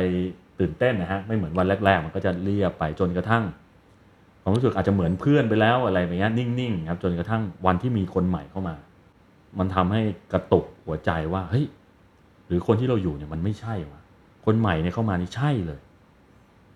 [0.59, 3.43] ตื่นเต้นนะฮะไม่เหมือนวันแรก ๆ มันก็จะเรียบไปจนกระทั่ง
[4.41, 8.75] ความรู้สึกอาจจะเหมือนเพื่อนไปแล้วอะไรแบบนี้นิ่งๆครับจนกระทั่งวันที่มีคนใหม่เข้ามา
[9.59, 10.01] มันทำให้
[10.33, 11.65] กระตุกหัวใจว่าเฮ้ย
[12.47, 14.01] หรือคนที่เราอยู่เนี่ยมันไม่ใช่วะ
[14.45, 15.79] คนใหม่เนี่ยเข้ามานี่ใช่เลย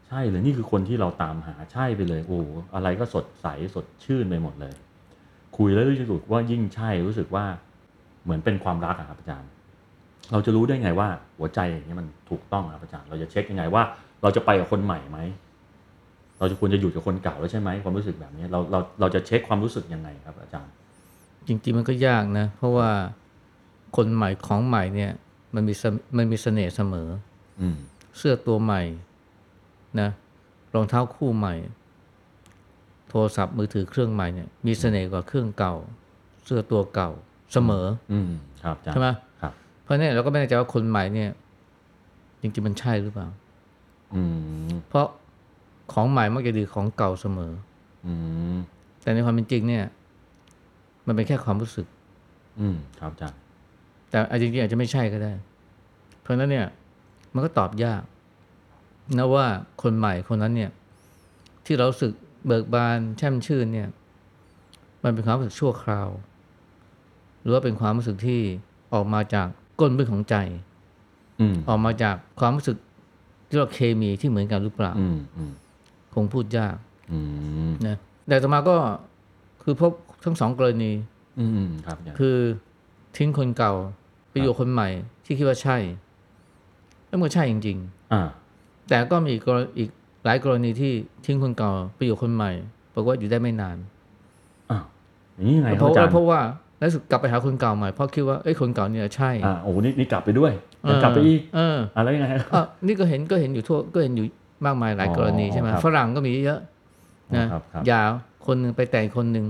[0.08, 2.40] ใช่เลยนี่คือคนที่เราตามหาใช่ไปเลยโอ้
[2.76, 4.74] อะไรก็สดใสสดชื่นไปหมดเลย
[5.58, 7.46] คุยแล้วรู้สึกว่ายิ่งใช่รู้สึกว่า
[8.24, 9.50] เหมือนเป็นความรักอะครับอาจารย์
[10.32, 13.84] เราจะรู้ได้ไงว่าหัวใจอย่างนี้มันถูกต้องอะครับอาจารย์ เราจะเช็คยังไงว่า
[14.22, 15.20] เราจะไปกับคนใหม่ไหม
[16.40, 20.74] เราจะควรจะอยู่กับคนเก่าแล้วใช่ไหมความรู้สึกแบบนี้เราเราเราจะเช็คความรู้สึกยังไงครับ อาจารย์
[21.48, 22.90] จริงๆมันก็ยากนะ เพราะว่า
[23.98, 25.12] คนใหม่ของใหม่เนี่ย
[25.56, 25.74] มันมี
[26.18, 27.10] มันมีเสน่ห์เสมอ
[28.18, 28.82] เสื้อตัวใหม่
[30.00, 30.10] นะ
[30.76, 31.56] รองเท้าคู่ใหม่
[33.10, 35.76] โทรศัพท์มือถือเครื่องใหม่เนี่ยมีเสน่ห์กว่าเครื่องเก่า
[36.46, 37.10] เสื้อตัวเก่า
[37.54, 38.30] เสมออืม
[38.64, 39.08] ครับอาจารย์ใช่ไหม
[39.42, 41.30] ครับเพราะเนี่ยเราก็ไม่แน่ใจว่าคนใหม่เนี่ย
[42.42, 43.28] จริงๆมันใช่หรือเปล่า
[44.16, 44.22] อื
[44.70, 45.08] มเพราะ
[45.94, 47.52] ของใหม่มักจะดีของเก่าเสมอ
[48.06, 48.14] อื
[48.56, 48.58] ม
[49.02, 49.86] แต่ในความเป็นจริงเนี่ย
[51.08, 51.88] มันเป็นแค่ความรู้สึก
[52.60, 53.40] อืมครับอาจารย์
[54.10, 55.32] แต่อาจจริงๆอาจจะไม่ใช่ก็ได้
[56.22, 56.68] เพราะฉะนั้นเนี่ย
[57.34, 58.02] มันก็ตอบยาก
[59.18, 59.46] นะว่า
[59.82, 60.72] คนใหม่คนนั้นเนี่ย
[61.66, 62.14] ที่เรารู้สึก
[62.46, 63.90] เบิกบานแช่มชื่นเนี่ย
[65.04, 66.10] มันเป็นความรู้สึกชั่วคราว
[67.42, 68.42] หรือว่าเป็นความรู้สึกที่
[68.94, 69.48] ออกมาจาก
[69.80, 70.36] ก้นบึ้งของใจ
[71.42, 72.78] อืมออกมาจากความรู้สึก
[73.48, 75.52] ที่เราเคมีที่เหมือนกันหรือเปล่าอืมอืม
[76.14, 76.76] คงพูดยาก
[77.12, 77.20] อื
[77.70, 78.76] มนะแต่ต่อมาก็
[79.64, 79.92] คือพบ
[80.24, 80.92] ทั้งสองกรณี
[81.40, 82.38] อืมอืมครับอาจารย์คือ
[83.18, 83.74] ทิ้งคนเก่า
[84.30, 84.90] ไปอยู่กับคนใหม่
[85.26, 86.09] ที่คิดว่าใช่แล้ว
[87.12, 87.78] มันก็ใช่จริง
[88.14, 89.90] อ่าๆแต่ก็มีอีกกรอีก
[90.26, 90.92] หลายกรณีที่
[91.26, 92.52] ทิ้งคนเก่าไปอยู่กับคนใหม่
[92.94, 93.78] ปรากฏว่าอยู่ได้ไม่นาน
[94.72, 94.84] อ้าว
[95.36, 96.40] อย่างนี้ยังไงคเพรับราะอาจาว่ารย์เพราะว่า
[96.80, 100.52] แล้วรู้สึกกลับไปหาคนเก่าใหม่เพราะคิดว่าเอ้ยคนเก่าเนี่ยใช่อ่าโอ้โหนี่นี่กลับไปด้วย
[100.90, 104.26] ยังกลับไปอีกเอออ่าแล้วยังไงครับอะนี่ก็เห็นก็เห็นอยู่ทั่วก็เห็นอยู่
[104.66, 106.60] มากมายหลายกรณีใช่ไหมครับฝรั่งก็มีเยอะ
[107.38, 108.02] นะครับครับหย่า
[108.48, 109.46] คนหนึ่งไปแต่งคนหนึ่ง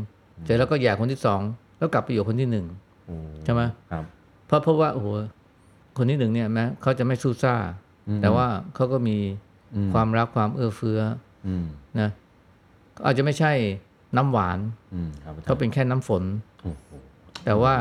[0.46, 1.42] เสร็จแล้วก็หย่าคนที่สอง
[1.78, 2.66] แล้วกลับไปอยู่คนที่หนึ่ง
[3.06, 4.04] โอ้ใช่ไหมครับ
[4.48, 5.08] เพราะเพราะว่าโอ้โห
[6.00, 7.56] คนที่หนึ่งเนี่ยแม้เขาจะไม่สู้ซ่า
[8.10, 9.18] อืมแต่ว่าเขาก็มี
[9.76, 11.00] อืมความรักความเอื้อเฟื้อ
[11.48, 11.66] อืม
[12.00, 12.10] นะ
[13.06, 13.52] อาจจะไม่ใช่
[14.18, 14.60] น้ำหวาน
[14.94, 16.24] อืมครับอาจารย์เขาเป็นแค่น้ำฝน
[16.62, 16.88] โอ้โห
[17.46, 17.74] แต่ว่า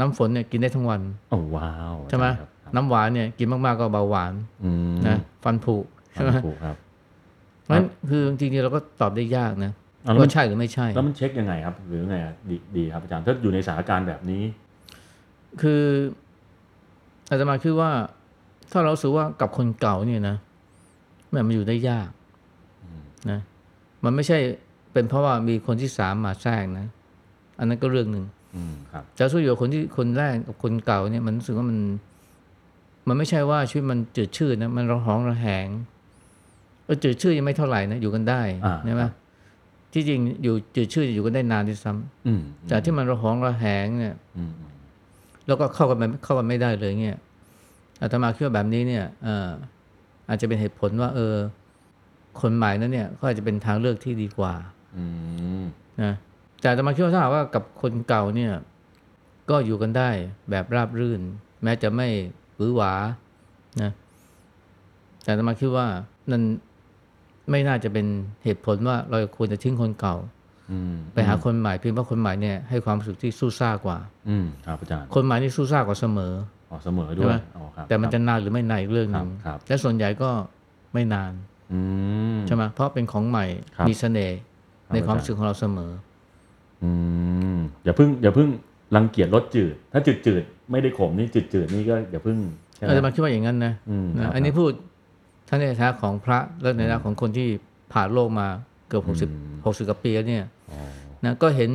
[0.00, 1.00] น้ำฝนเนี่ยกินได้ทั้งวัน
[1.30, 4.32] โอ้ว้าวใช่ไหมครับครับน้ำหวานเนี่ยกินมากๆก็เบาหวาน
[4.64, 5.76] อืมนะฟันผุ
[6.12, 6.76] ใช่ไหมถูกครับ
[7.62, 9.72] เพราะฉะนั้นคือจริงๆเราก็ตอบได้ยากนะ
[10.04, 14.42] อะแล้วมัว่านใช่หรือไม่ใช่ แล้วมันเช็คยังไงครับ หรือไงอะดีดีครับอาจารย์ถ้าอยู่ในสถานการณ์แบบนี้
[15.62, 15.82] คือ
[17.30, 17.90] อาตมาคิดว่า
[18.72, 20.36] ถ้าเรารู้สึกว่ากับคนเก่าเนี่ยนะ
[21.30, 22.08] แม่มันอยู่ได้ยาก
[23.30, 23.40] นะ
[24.04, 24.38] มันไม่ใช่
[24.92, 26.86] เป็นเพราะว่ามีคนที่สามมาแทรกนะ
[27.58, 28.24] อันนั้นก็เรื่องหนึ่ง
[28.56, 31.78] อืมครับจะสู้อยู่กับคนที่คนแรกกับคนเก่าเนี่ย มันรู้สึกว่ามัน
[33.08, 35.66] มันไม่ใช่ว่าชีวิตมันจืดชืดนะมันระหองระแหง
[36.84, 39.04] เออจืดชืดยังไม่เท่าไหร่นะอยู่กันได้อ่าใช่ไหม
[39.92, 44.70] ที่จริงอยู่จืดชืดอยู่กันได้นานด้วยซ้ำอืมแต่ที่มันระหองระแหงเนี่ยอืมอืม
[45.46, 47.18] แล้วก็เข้ากันไม่เข้ากันไม่ได้เลยเนี่ย
[48.00, 49.50] อาตมาคิดว่าแบบนี้เนี่ยเอ่อ
[50.28, 51.34] อาจจะเป็นเหตุผลว่า เออ
[52.40, 54.54] คนใหม่นั้นเนี่ยก็อาจจะเป็นทางเลือกที่ดีกว่า
[54.96, 55.04] อื
[55.60, 55.64] ม
[56.02, 56.14] นะ
[56.60, 58.52] แต่อาตมาคิดว่าถ้าหากว่ากับคนเก่าเนี่ย
[59.50, 60.10] ก็อยู่กันได้
[60.50, 61.20] แบบราบรื่น
[61.62, 62.08] แม้จะไม่
[62.56, 62.92] หวือหวา
[63.82, 63.90] นะ
[65.22, 65.86] แต่อาตมาคิดว่า
[66.30, 66.42] นั่น
[67.50, 68.06] ไม่น่าจะเป็น
[68.44, 70.35] เหตุผลว่าเราควรจะทิ้งคนเก่าอืม
[71.14, 73.98] ไปหาคนใหม่เพียงเพราะคนใหม่เนี่ยให้ความรู้สึกที่สู้ซ่ากว่า
[74.28, 76.32] อืมครับอาจารย์คนใหม่นี่สู้ซ่ากว่าเสมอ
[76.70, 80.30] อ๋อเสมอด้ใช่วไหมยอ๋อครับแต่มันจะนานหรือไม่นานอีกเรื่องหนึ่งครับครับและส่วนใหญ่ก็
[80.94, 81.32] ไม่นาน
[81.72, 81.80] อื
[82.36, 84.38] มใช่ไหมเพราะเป็นของใหม่ครับมีเสน่ห์
[84.86, 85.92] ครับในความอาจารย์รู้สึกของเราเสมอ
[86.82, 86.90] อื
[87.54, 88.48] มอย่าเพิ่งอย่าเพิ่ง
[88.96, 92.38] รังเกียจรสจืด ถ้าจืดจืดๆไม่ได้ขมนี่จืดจืดๆนี่ก็อย่าเพิ่ง
[92.76, 94.70] ใช่ไหมอาจจะมาคิดว่าอย่างนั้นนะอืมนะครับอันนี้พูด
[95.48, 97.48] ทั้งในฐานะของพระและในฐานะของคนที่
[97.92, 98.48] ผ่านโลกมา
[98.88, 99.30] เกือบหกสิบ
[99.66, 100.78] หกสิบกว่าปีแล้วเนี่ยอ๋อ
[101.24, 101.70] นะก็เห็น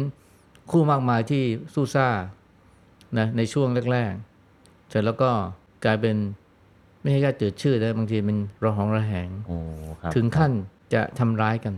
[0.71, 1.43] คู่มากมายที่
[1.73, 2.07] สู้ซ่า
[3.17, 5.29] นะในช่วงแรกๆเสร็จแล้วก็
[5.85, 6.15] กลายเป็น
[7.01, 9.57] ไม่ใช่แค่จืดชืดนะบางทีเป็นระหองระแหงโอ้
[10.01, 10.51] ครับถึงขั้น
[10.93, 11.75] จะทำร้ายกัน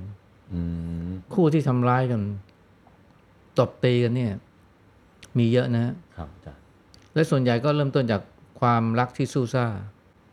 [0.53, 0.59] อื
[1.05, 2.21] มคู่ที่ทำร้ายกัน
[3.59, 4.33] ตบตีกันเนี่ย
[5.37, 6.61] มีเยอะนะฮะครับอาจารย์
[7.13, 8.21] และส่วนใหญ่ก็เริ่มต้นจาก
[8.59, 9.65] ความรักที่สู้ซ่า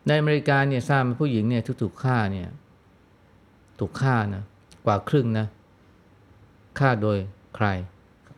[0.06, 2.48] ในอเมริกาเนี่ยทราบไหมผู้หญิงเนี่ยที่ถูกฆ่าเนี่ย
[3.78, 4.44] ถูกฆ่านะ
[4.84, 5.46] กว่าครึ่งนะ
[6.78, 7.18] ฆ่าโดย
[7.56, 7.66] ใคร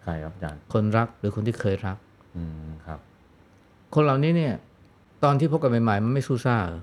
[0.03, 1.97] ใครครับอาจารย์คนรักหรือคนที่เคยรัก
[2.37, 2.99] อืมครับ
[3.95, 4.55] คนเหล่านี้เนี่ย
[5.25, 6.83] ตอนที่พบกันใหม่ๆมันไม่สู้ซ่าเหรอ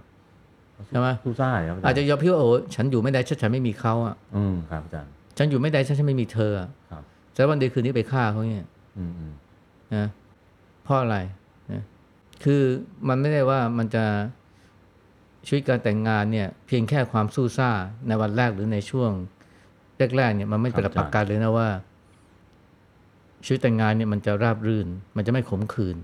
[0.90, 8.68] ใช่ไหมสู้ซ่าเหรอครับอาจาอาจรจะย์ยอมพี่ว่าโอ้ฉันอยู่ไม่ได้ฉันฉันไม่มีเขาอะ อืมครับอาจารย์ฉันอยู่ไม่ได้ฉันฉันไม่มีเธออะครับแต่วันดีคืนนี้ไปฆ่าเขาเนี่ย
[8.98, 9.34] อืมอืม
[9.96, 10.08] นะ
[10.84, 11.18] เพราะอะไร
[11.72, 11.84] นะ
[12.44, 12.62] คือ
[13.08, 14.06] มันไม่ได้ว่ามันจะ
[15.48, 17.70] ชีวิตการแต่งงานเนี่ย เพียงแค่ความสู้ซ่า
[18.08, 19.12] ในวันแรกหรือในช่วง
[20.18, 21.68] แรกๆเนี่ยมันไม่เป็นประกันเลยนะว่า
[23.46, 25.98] ชีวิตแต่งงานเนี่ยมันจะราบรื่น มันจะไม่ขมขื่น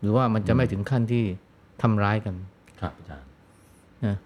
[0.00, 1.24] หรือว่ามันจะไม่ถึงขั้นที่
[1.82, 2.34] ทำร้ายกัน
[2.80, 3.26] ครับอาจารย์
[4.06, 4.16] นะ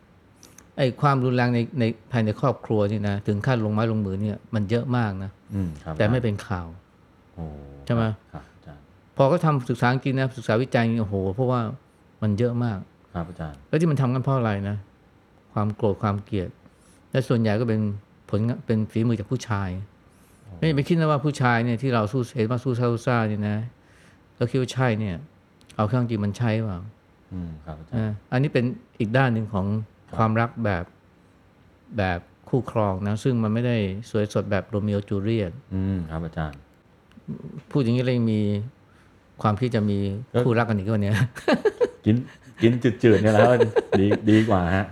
[0.77, 6.67] ไอ้ความรุนแรงในในภายในครอบครัวนี่นะถึงขั้นลงไม้ลงมือเนี่ย มันเยอะมากนะอืมครับแต่ไม่เป็นข่าว
[7.35, 7.45] โอ้
[7.87, 8.83] ใช่ไหมครับอาจารย์
[9.17, 11.61] พอก็ทำศึกษาจริงนะศึกษาวิจัยโอ้โห เพราะว่า
[12.23, 12.79] มันเยอะมาก
[13.15, 14.77] ครับอาจารย์ แล้วที่มันทำกันเพราะอะไรนะ
[15.53, 16.51] ความโกรธความเกลียด
[17.11, 17.81] และส่วนใหญ่ก็เป็น
[18.33, 19.71] ผลงานเป็นฝีมือจากผู้ชาย
[20.57, 23.59] ไม่อย่าไปคิดนะว่าผู้ชายเนี่ยที่เราสู้เห็นว่าสู้ซ่าสู้ซ่าเนี่ยนะ
[24.37, 25.17] แล้วคิดว่าใช่เนี่ย
[25.77, 26.81] เอาเครื่องจริงมันใช่เปล่า
[27.33, 28.65] อืมครับอาจารย์อ่าอันนี้เป็น
[29.01, 29.67] อีกด้านหนึ่งของ
[30.17, 30.85] ความรักแบบ
[31.99, 33.77] แบบคู่ครองนะ ซึ่งมันไม่ได้
[34.11, 36.59] สวยสดแบบโรมิโอจูเลียตอืมครับอาจารย์
[37.71, 38.41] พูดอย่างนี้เลยงมี
[39.43, 39.99] ความที่จะมี
[40.41, 41.13] คู่รักกันอีกว่านี้
[42.05, 42.17] กิน
[42.63, 43.51] กินจืดๆเนี่ยแหล้ว
[44.01, 44.87] ดีดีกว่าฮะ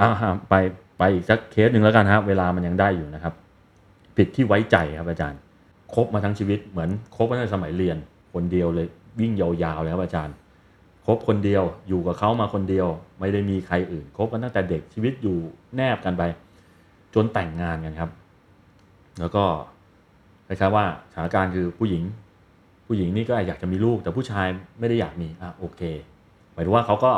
[0.00, 0.54] อ่าฮะไป
[0.98, 3.34] ไปอีกสักเคสหนึ่งแล้วกันฮะเวลามันยังได้อยู่นะครับ
[4.16, 5.38] ผิดที่ไว้ใจครับอาจารย์
[5.94, 7.96] คบมาทั้งชีวิตเหมือนคบมาตั้งแต่สมัยเรียน
[8.32, 8.86] คนเดียวเลย
[9.20, 10.34] วิ่งยาวๆเลยครับอาจารย์
[11.06, 12.86] คบคนเดียวอยู่กับเขามาคนเดียว
[13.20, 15.36] ไม่ได้มีใครอื่นคบกันตั้งแต่เด็กชีวิตอยู่
[15.76, 16.22] แนบกันไป
[17.14, 18.10] จนแต่งงานกันครับ
[19.20, 19.44] แล้วก็
[20.46, 22.02] คล้ายๆว่าสถานการณ์คือผู้หญิง
[22.86, 24.46] ผู้หญิงนี่ก็อยากจะมีลูกแต่ผู้ชาย
[24.78, 25.82] ไม่ได้อยากมีอะโอเค
[26.52, 27.12] หมายถึงว่าเขาก็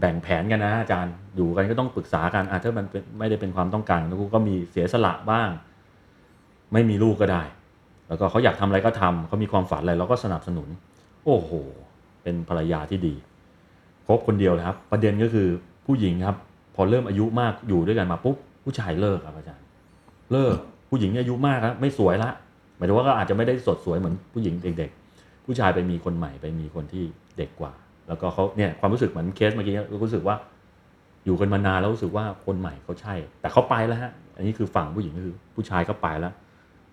[0.00, 2.86] แบ่งแผนกันนะอาจารย์อยู่กันก็ต้องปรึกษากันอะถ้ามัน
[3.18, 5.48] ไม่ได้เป็นความต้องการแล้วก็มีเสียสละบ้าง
[6.72, 7.42] ไม่มีลูกก็ได้
[8.08, 10.68] แล้วก็เขาอยากทำอะไรก็ทำเขามีความฝันอะไรเราก็สนับสนุน
[11.24, 11.50] โอ้โห
[12.22, 13.14] เป็นภรรยาที่ดี
[14.06, 15.48] คบคนเดียวเลยครับ ประเด็นก็คือ
[15.86, 16.36] ผู้หญิงครับ
[16.74, 19.64] พอเริ่มอายุมากอยู่ด้วยกันมาปุ๊บผู้ชายเลิกครับอาจารย์
[20.32, 20.56] เลิก
[20.88, 22.30] ผู้หญิงอายุมากแล้วไม่สวยละ
[22.76, 27.04] หมายถึงว่าก็อาจจะไม่ได้สดสวยเหมือนผู้หญิงเด็กๆผู้ชายไปมีคนใหม่ไปมีคนที่
[27.38, 27.72] เด็กกว่า
[28.08, 30.36] แล้วก็เขาเนี่ยความรู้สึกเหมือนเคสเมื่อกี้รู้สึกว่า
[31.24, 36.32] อยู่กันมานานแล้วรู้สึกว่าคนใหม่เขาใช่ แต่เขาไปแล้วฮะอันนี้คือฝั่งผู้หญิงคือผู้ชายก็ไปแล้ว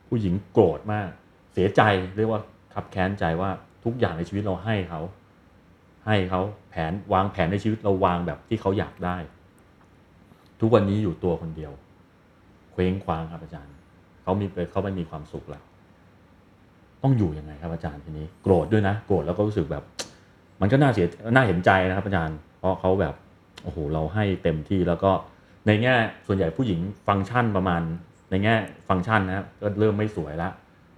[0.09, 1.09] ผู้หญิงโกรธมาก
[1.53, 1.81] เสียใจ
[2.17, 2.41] เรียกว่า
[2.73, 3.49] คับแค้นใจว่า
[3.85, 5.01] ทุกอย่างในชีวิตเราให้เขา
[6.05, 9.17] ให้เขาแผนวางแผนในชีวิตเราวางแบบที่เขาอยากได้
[10.61, 11.71] ทุกวันนี้อยู่ตัวคนเดียว
[12.71, 13.73] เคว้งคว้างครับอาจารย์
[14.23, 15.63] เขามีเขาไม่มีความสุขแล้ว
[17.03, 19.83] ต้องอยู่ยังไงครับอาจารย์ทีนี้ โกรธด้วยนะ โกรธแล้วก็รู้สึกแบบ
[20.61, 23.13] มันก็น่าเสียน่าเห็นใจนะครับอาจารย์ เพราะเขาแบบ
[23.63, 25.11] โอ้โหเราให้เต็มที่แล้วก็
[25.67, 25.95] ในแง่
[26.27, 27.81] ส่วนใหญ่ผู้หญิงฟังก์ชันประมาณ
[28.31, 28.55] ในแง่
[28.89, 30.49] ฟังก์ชันนะก็เริ่มไม่สวยละ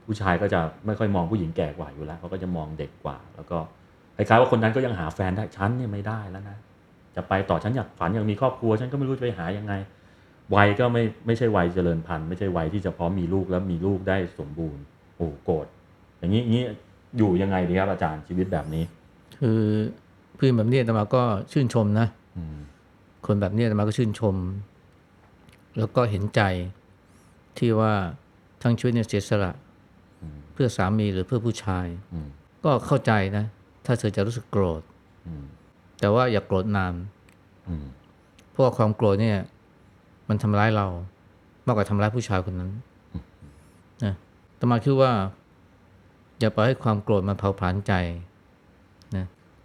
[0.05, 3.57] ผู้ชายก็จะไม่ค่อยมองผู้หญิงแก่กว่าอยู่แล้วเขาก็จะมองเด็กกว่า แล้วก็
[4.15, 6.57] คล้ายๆว่าคนนั้นก็ยังหาแฟนได้ฉันเนี่ยไม่ได้แล้วนะ
[7.15, 9.73] จะไปต่อฉันอยากฝันอยากมีครอบครัวฉันก็ไม่รู้จะไปหายังไง
[10.55, 14.83] วัยก็ไม่ไม่ใช่วัยเจริญพันธุ์ไม่ใช่วัยที่จะพร้อมมีลูกแล้วมีลูกได้สมบูรณ์
[15.17, 15.65] โอ้โกรธ
[16.19, 16.65] อย่างนี้อย่างนี้
[17.17, 18.83] อยู่ยังไงดีครับอาจารย์ชีวิตแบบนี้
[19.39, 19.59] คือ
[20.35, 22.57] เพื่อนแบบนี้อาตมาก็ชื่นชมนะอืม
[23.25, 24.35] คนแบบนี้อาตมาก็ชื่นชม
[25.77, 26.41] แล้วก็เห็นใจ
[27.57, 27.93] ที่ว่า
[28.61, 29.51] ทั้งชีวิตเนี่ยเสียสละ
[30.21, 32.27] อืมเพื่อสามีหรือเพื่อผู้ชายอืม
[32.63, 33.45] ก็เข้าใจนะ
[33.85, 34.81] ถ้าเธอจะรู้สึกโกรธ
[35.27, 35.43] อืม
[35.99, 36.93] แต่ว่าอย่าโกรธนาน
[37.67, 37.85] อืม
[38.51, 39.37] เพราะว่าความโกรธเนี่ย
[40.29, 40.87] มันทำร้ายเรา
[41.65, 42.71] มากกว่าทำร้ายผู้ชายคนนั้น
[44.03, 44.13] นะ
[44.53, 45.11] อาตมาคิดว่า
[46.39, 48.26] อย่าปล่อยให้ความโกรธมันเผาผลาญใจนะ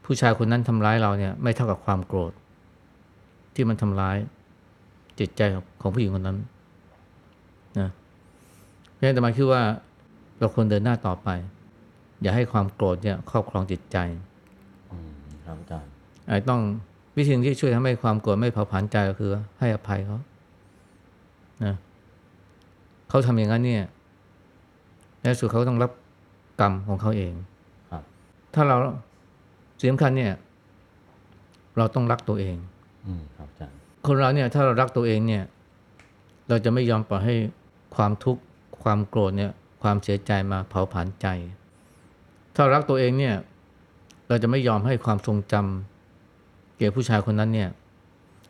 [0.05, 2.33] ผู้ชายคนนั้นทำร้ายเราเนี่ยไม่เท่ากับความโกรธ
[3.55, 4.17] ที่มันทำร้าย
[5.21, 6.39] จิตใจของของผู้หญิงคนนั้น
[7.79, 7.89] นะ
[8.93, 9.63] เพราะฉะนั้นอาตมาคิดว่า
[10.39, 11.29] เราควรเดินหน้าต่อไป
[12.23, 13.97] อย่าให้ความโกรธเนี่ยครอบครองจิตใจ
[14.91, 15.11] อืม
[15.45, 15.91] ครับอาจารย์
[16.29, 16.61] อาจต้อง
[17.17, 20.19] วิธีที่ช่วยทำให้ความโกรธไม่เผาผลาญใจก็คือ ให้อภัยเขา
[21.65, 21.75] นะ
[23.09, 23.85] เขาทำอย่างนั้นเนี่ย
[25.21, 25.91] ในที่สุดเขาต้องรับ
[26.61, 27.33] กรรมของเขาเอง
[27.91, 28.03] ครับ
[28.55, 28.77] ถ้าเรา
[29.83, 30.33] สิ่งสำคัญเนี่ย
[31.77, 32.57] เราต้องรักตัวเอง
[33.07, 35.45] อืมครับอาจารย์คนเราเนี่ย ถ้าเรารักตัวเองเนี่ย
[36.49, 37.35] เราจะไม่ยอมปล่อยให้
[37.97, 38.43] ความทุกข์
[38.83, 41.27] ความโกรธเนี่ย ความเสียใจมาเผาผลาญใจ
[42.55, 43.37] ถ้าเรารักตัวเองเนี่ย
[44.29, 47.69] เราจะไม่ยอมให้ความทรงจำเกี่ยวกับผู้ชายคนนั้นเนี่ย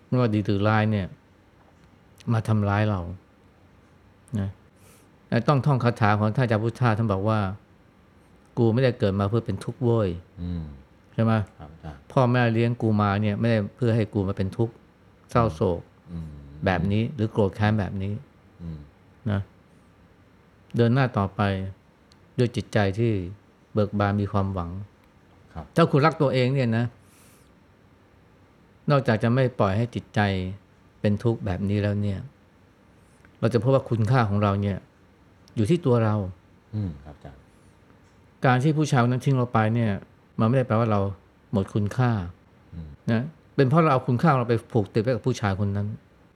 [0.09, 1.07] ไม่ว่าดีหรือร้ายเนี่ย
[2.33, 3.01] มาทำร้ายเรา
[4.39, 4.51] นะ
[5.29, 7.41] และต้องท่องคาถาของท่านอาจารย์พุทธาท่านบอกว่า
[8.59, 10.09] กูไม่ได้เกิดมาเพื่อเป็นทุกข์เว้ย
[10.43, 10.65] อืม
[11.15, 14.75] ใช่ไหมครับอาจารย์พ่อแม่เลี้ยงกูมาเนี่ยไม่ได้เพื่อให้กูมาเป็นทุกข์
[15.31, 15.81] เศร้าโศก
[16.13, 16.29] อืม
[16.65, 18.13] แบบนี้หรือโกรธแค้นแบบนี้
[18.63, 18.79] อืม
[19.31, 19.41] นะ
[20.77, 21.41] เดินหน้าต่อไป
[22.39, 23.13] ด้วยจิตใจที่
[23.73, 24.71] เบิกบานมีความหวัง
[25.55, 26.85] ครับถ้าคุณรักตัวเองเนี่ยนะ
[28.91, 30.21] นอกจากจะไม่ปล่อยให้จิตใจ
[31.01, 32.19] เป็นทุกข์แบบนี้แล้วเนี่ย
[33.41, 34.79] เราจะพบว่าคุณค่าของเราเนี่ย
[35.57, 36.15] อยู่ที่ตัวเรา
[36.75, 37.41] อืมครับอาจารย์
[38.45, 39.93] การที่ผู้ชายคนนั้นทิ้งเราไปเนี่ย
[40.43, 41.01] มันไม่ได้แปลว่าเรา
[41.53, 42.11] หมดคุณค่า
[43.13, 43.23] นะ
[43.57, 45.87] เป็นเพราะเราเอาคุณค่าของเราไปผูกติดไว้กับผู้ชายคนนั้น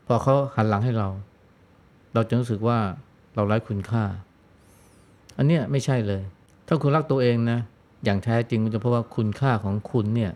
[0.06, 1.08] พอเขาหันหลังให้เรา
[2.14, 2.78] เราจะรู้สึกว่า
[3.34, 4.04] เราไร้คุณค่า
[5.36, 6.22] อันเนี้ยไม่ใช่เลย
[6.66, 7.58] ถ้าคุณรักตัวเองนะ
[8.04, 10.32] อย่างแท้จริงมันจะเพราะว่าคุณค่าของคุณเนี่ย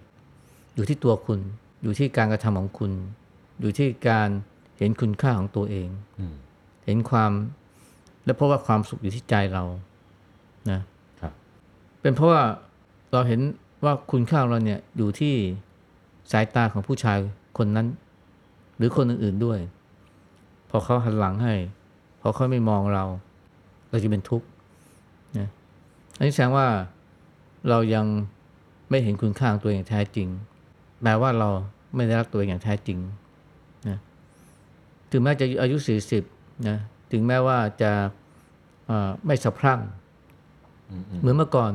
[0.74, 1.38] อยู่ที่ตัวคุณ
[1.82, 2.92] อยู่ที่การกระทำของคุณ
[3.60, 4.28] อยู่ที่การ
[4.78, 6.34] เห็นคุณค่าของตัวเองอืม
[6.84, 7.32] เห็นความ
[8.24, 9.64] และเพราะว่าความสุขอยู่ที่ใจเรา
[10.70, 10.80] นะ
[11.20, 11.32] ครับ
[12.00, 12.42] เป็นเพราะว่า
[13.12, 13.40] เราเห็น
[13.84, 15.34] ว่าคุณค่าของเราเนี่ยอยู่ที่
[16.32, 17.18] สายตาของผู้ชาย
[17.58, 17.86] คนนั้น
[18.76, 19.58] หรือคนอื่นๆด้วย
[20.70, 21.54] พอเขาหันหลังให้
[22.20, 23.04] พอเขาไม่มองเรา
[23.90, 24.46] เราจะเป็นทุกข์
[25.38, 25.48] นะ
[26.16, 26.66] อันนี้แสดงว่า
[27.68, 28.06] เรายัง
[28.90, 30.28] ไม่เห็นคุณค่าของตัวเองอย่างแท้จริง
[31.02, 31.48] แปลว่าเรา
[31.94, 32.98] ไม่ได้รักตัวเองอย่างแท้จริง
[33.88, 33.98] นะ
[35.10, 36.22] ถึงแม้จะอายุสี่สิบ
[36.68, 36.78] นะ
[37.12, 37.92] ถึงแม้ว่าจะ
[38.86, 39.80] เอ่อไม่สะพรั่ง
[40.90, 41.72] อืมอืมเหมือนเมื่อก่อน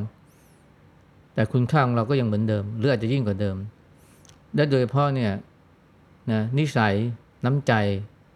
[1.36, 3.56] แต่คุณค่าของเราก็ยังเหมือนเดิม หรืออาจจะยิ่งกว่าเดิม
[4.54, 5.32] และโดยเฉพาะเนี่ย
[6.32, 6.94] นะนิสัย
[7.44, 7.72] น้ำใจ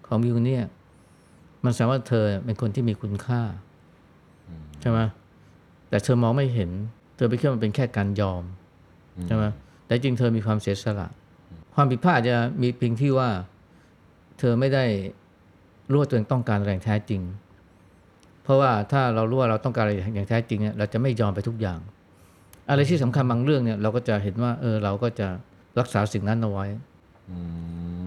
[0.06, 0.64] ของมิวเนี่ย
[1.64, 3.40] มันแสดงว่าเธอเป็นคนที่มีคุณค่า
[4.80, 4.98] ใช่ไหม
[5.88, 6.70] แต่เธอมองไม่เห็น
[7.16, 8.42] เธอไปคิดว่ามันเป็นแค่การยอม
[9.26, 9.44] ใช่ไหม
[9.86, 11.08] แต่จริงเธอมีความเสียสละ
[11.74, 13.28] ความผิดพลาดจะมีเพียงที่ว่า
[14.38, 14.84] เธอไม่ได้
[15.90, 17.20] รู้ว่าตัวเองต้องการอะไรงแท้จริง
[18.42, 21.78] เพราะว่าถ้าเรารู้ว่าเราต้องการอะไรอย่างแท้จริงเนี่ยเราจะไม่ยอมไปทุกอย่าง
[22.70, 25.28] อะไรที่สำคัญบางเรื่องเนี่ยเราก็จะเห็นว่าเออเราก็จะ
[25.78, 26.66] รักษาสิ่งนั้นเอาไว้
[27.30, 27.36] อื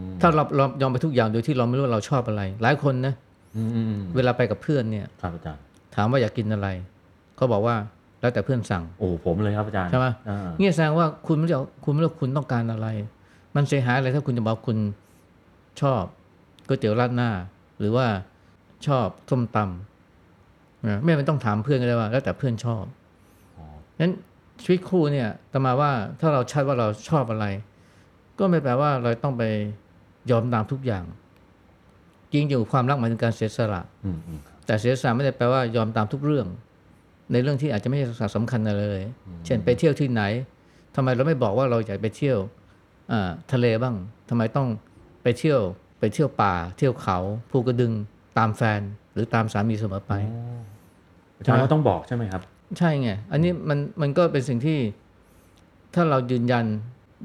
[0.05, 3.13] มถ้าเราเรายอมไปทุกอย่างโดยที่เราไม่รู้ว่าเราชอบอะไร หลายคนนะ
[3.55, 5.61] อืมอืมอืมเวลาไปกับเพื่อนเนี่ยครับอาจารย์
[5.95, 6.67] ถามว่าอยากกินอะไร
[7.35, 7.75] เขาบอกว่า
[8.21, 12.87] แล้วแต่เพื่อนสั่ง โอ้ผมเลยครับอาจารย์ใช่ไหมอ่าเนี่ยแสดงว่าคุณไม่รู้คุณไม่รู้คุณต้องการอะไร
[13.55, 14.77] มันเสียหายอะไรถ้าคุณจะบอกคุณ
[15.81, 16.03] ชอบ
[16.67, 17.29] ก๋วยเตี๋ยวราดหน้า
[17.79, 18.05] หรือว่า
[18.87, 22.83] ชอบส้มตำนะไม่ไม่ต้องถามเพื่อนก็ได้ว่า แล้วแต่เพื่อนชอบ
[23.57, 23.65] อ๋อ
[24.01, 24.13] นั้น
[24.63, 27.45] ชีวิตคู่เนี่ยแต่มาว่าถ้าเราชัดว่าเราชอบอะไร
[28.39, 29.43] ก็ไม่แปลว่าเราต้องไป
[30.31, 31.03] ยอมตามทุกอย่าง
[32.33, 36.47] จริงอยู่ความรักหมายถึงการเสียสละอืมอืมครับแต่เสียสละไม่ได้แปลว่ายอมตามทุกเรื่อง
[37.31, 39.05] ในเรื่องที่อาจจะไม่ใช่สำคัญอะไรเลย
[39.45, 40.21] เช่นไปเที่ยวที่ไหน
[40.95, 42.37] ทำไมเราไม่บอกว่าเราอยากไปเที่ยว
[43.11, 43.95] อ่าทะเลบ้าง
[44.29, 44.67] ทำไมต้อง
[45.23, 45.59] ไปเที่ยว
[45.99, 47.17] ไปเที่ยวป่า เที่ยวเขา
[47.51, 47.93] ภูกระดึง
[48.37, 48.81] ตามแฟน
[49.13, 50.13] หรือตามสามีเสมอไป
[51.37, 52.41] อาจารย์ก็ต้องบอกใช่ไหมครับ
[52.77, 54.79] ใช่ไง อันนี้มันมันก็เป็นสิ่งที่
[55.95, 56.65] ถ้าเรายืนยัน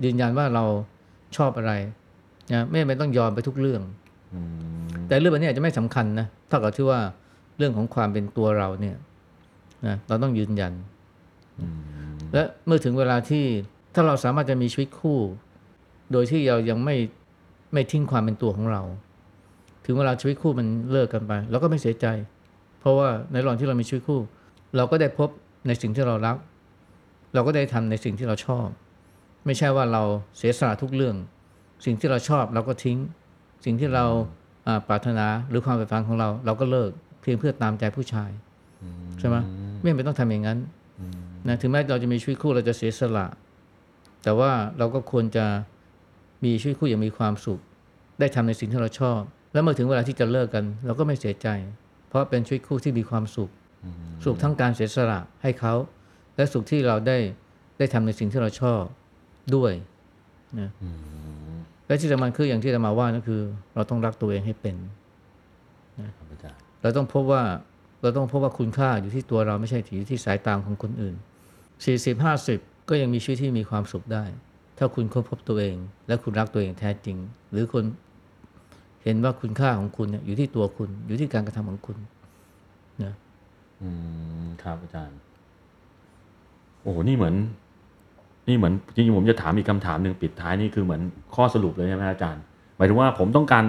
[0.04, 0.64] ยืนยันว่าเรา
[1.36, 1.72] ชอบอะไร
[2.52, 3.82] นะไม่จำเป็นต้องยอมไปทุกเรื่อง
[4.34, 4.40] อื
[4.84, 7.00] มแต่เรื่องแบบนี้อาจจะไม่สำคัญนะเท่ากับที่ว่า
[7.58, 8.96] เรื่องของความเป็นตัวเราเนี่ย
[9.86, 10.72] นะเราต้องยืนยัน
[11.60, 11.72] อืม
[12.32, 13.44] และเมื่อถึงเวลาที่
[13.94, 15.18] ถ้าเราสามารถจะมีชีวิตคู่
[16.12, 16.96] โดยที่เรายังไม่
[17.72, 18.82] ไม่ทิ้งความเป็นตัวของเรา
[19.84, 22.06] ถึงเวลาชีวิตคู่มันเลิกกันไปเราก็ไม่เสียใจ
[22.80, 24.20] เพราะว่าในระหว่างที่เรามีชีวิตคู่
[24.76, 25.28] เราก็ได้พบ
[25.66, 26.36] ในสิ่งที่เรารัก
[27.34, 28.66] เราก็ได้ทำในสิ่งที่เราชอบ
[29.46, 30.02] ไม่ใช่ว่าเรา
[30.36, 31.16] เสียสละทุกเรื่อง
[31.84, 32.98] สิ่งที่เราชอบเราก็ทิ้ง
[33.64, 34.04] สิ่งที่เรา
[34.88, 36.90] ปรารถนาหรือความใฝ่ฝันของเรา เราก็เลิก
[37.22, 38.30] เพียงเพื่อตามใจผู้ชาย
[39.18, 39.36] ใช่ไหม
[39.80, 40.58] ไม่จำเป็นต้องทำอย่างนั้น
[41.48, 43.26] นะถึงแม้เราจะมีชีวิตคู่เราจะเสียสละ
[44.22, 45.46] แต่ว่าเราก็ควรจะ
[46.44, 47.60] มีชีวิตคู่อย่างมีความสุข
[48.20, 49.20] ได้ทำในสิ่งที่เราชอบ
[49.52, 51.48] แล้วเมื่อถึงเวลาที่จะเลิกกัน เราก็ไม่เสียใจ
[52.08, 53.50] เพราะเป็นชีวิตคู่ที่มีความสุข
[54.24, 55.74] สุขทั้งการเสียสละให้เขา
[56.36, 57.18] และสุขที่เราได้
[57.78, 58.82] ได้ทำในสิ่งที่เราชอบ
[59.54, 59.72] ด้วย
[60.60, 60.70] นะ
[61.86, 63.40] และที่สำคัญคืออย่างที่เรามาว่านั่นคือ
[63.74, 64.76] เราต้องรักตัวเองให้เป็น
[66.16, 67.42] ครับอาจารย์เราต้องพบว่า
[68.02, 71.14] เราต้องพบว่าคุณค่าอยู่ที่ตัวเราไม่ใช่อยู่ที่สายตาของคนอื่น
[71.82, 74.24] 40 50 ก็ยังมีชีวิตที่มีความสุขได้
[74.78, 77.16] ถ้าคุณค้นพบตัวเอง และคุณรักตัวเองแท้จริง
[77.52, 77.84] หรือคน
[79.02, 81.96] เห็นว่าคุณค่าของคุณเนี่ยอยู่ที่ตัวคุณ อยู่ที่การกระทำของคุณ
[83.04, 83.12] นะ
[83.82, 83.88] อื
[84.44, 85.18] มครับอาจารย์
[86.82, 87.34] โอ้โหนี่เหมือน
[88.48, 91.02] นี่เหมือนจริงๆผมจะถามอีกคำถามหนึ่งปิดท้ายนี่คือเหมือน
[91.34, 92.42] ข้อสรุปเลยใช่ไหมอาจารย์
[92.76, 93.64] หมายถึงว่าผมต้องการ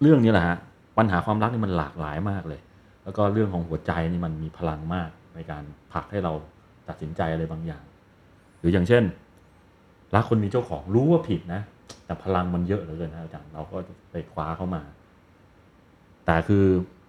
[0.00, 0.56] เรื่องนี้แหละฮะ
[0.98, 2.60] ปัญหาความรักนี่มันหลากหลายมากเลย
[3.04, 6.32] แล้วก็เรื่องของหัวใจนี่มันมีพลังมากในการผลักให้เรา
[6.88, 7.84] ตัดสินใจอะไรบางอย่าง
[8.58, 9.02] หรืออย่างเช่น
[10.14, 11.62] รักคนมีเจ้าของรู้ว่าผิดนะ
[12.04, 13.76] แต่พลังมันเยอะเหลือเกินนะอาจารย์เราก็
[14.10, 14.82] ไปคว้าเข้ามา
[16.26, 16.64] แต่คือ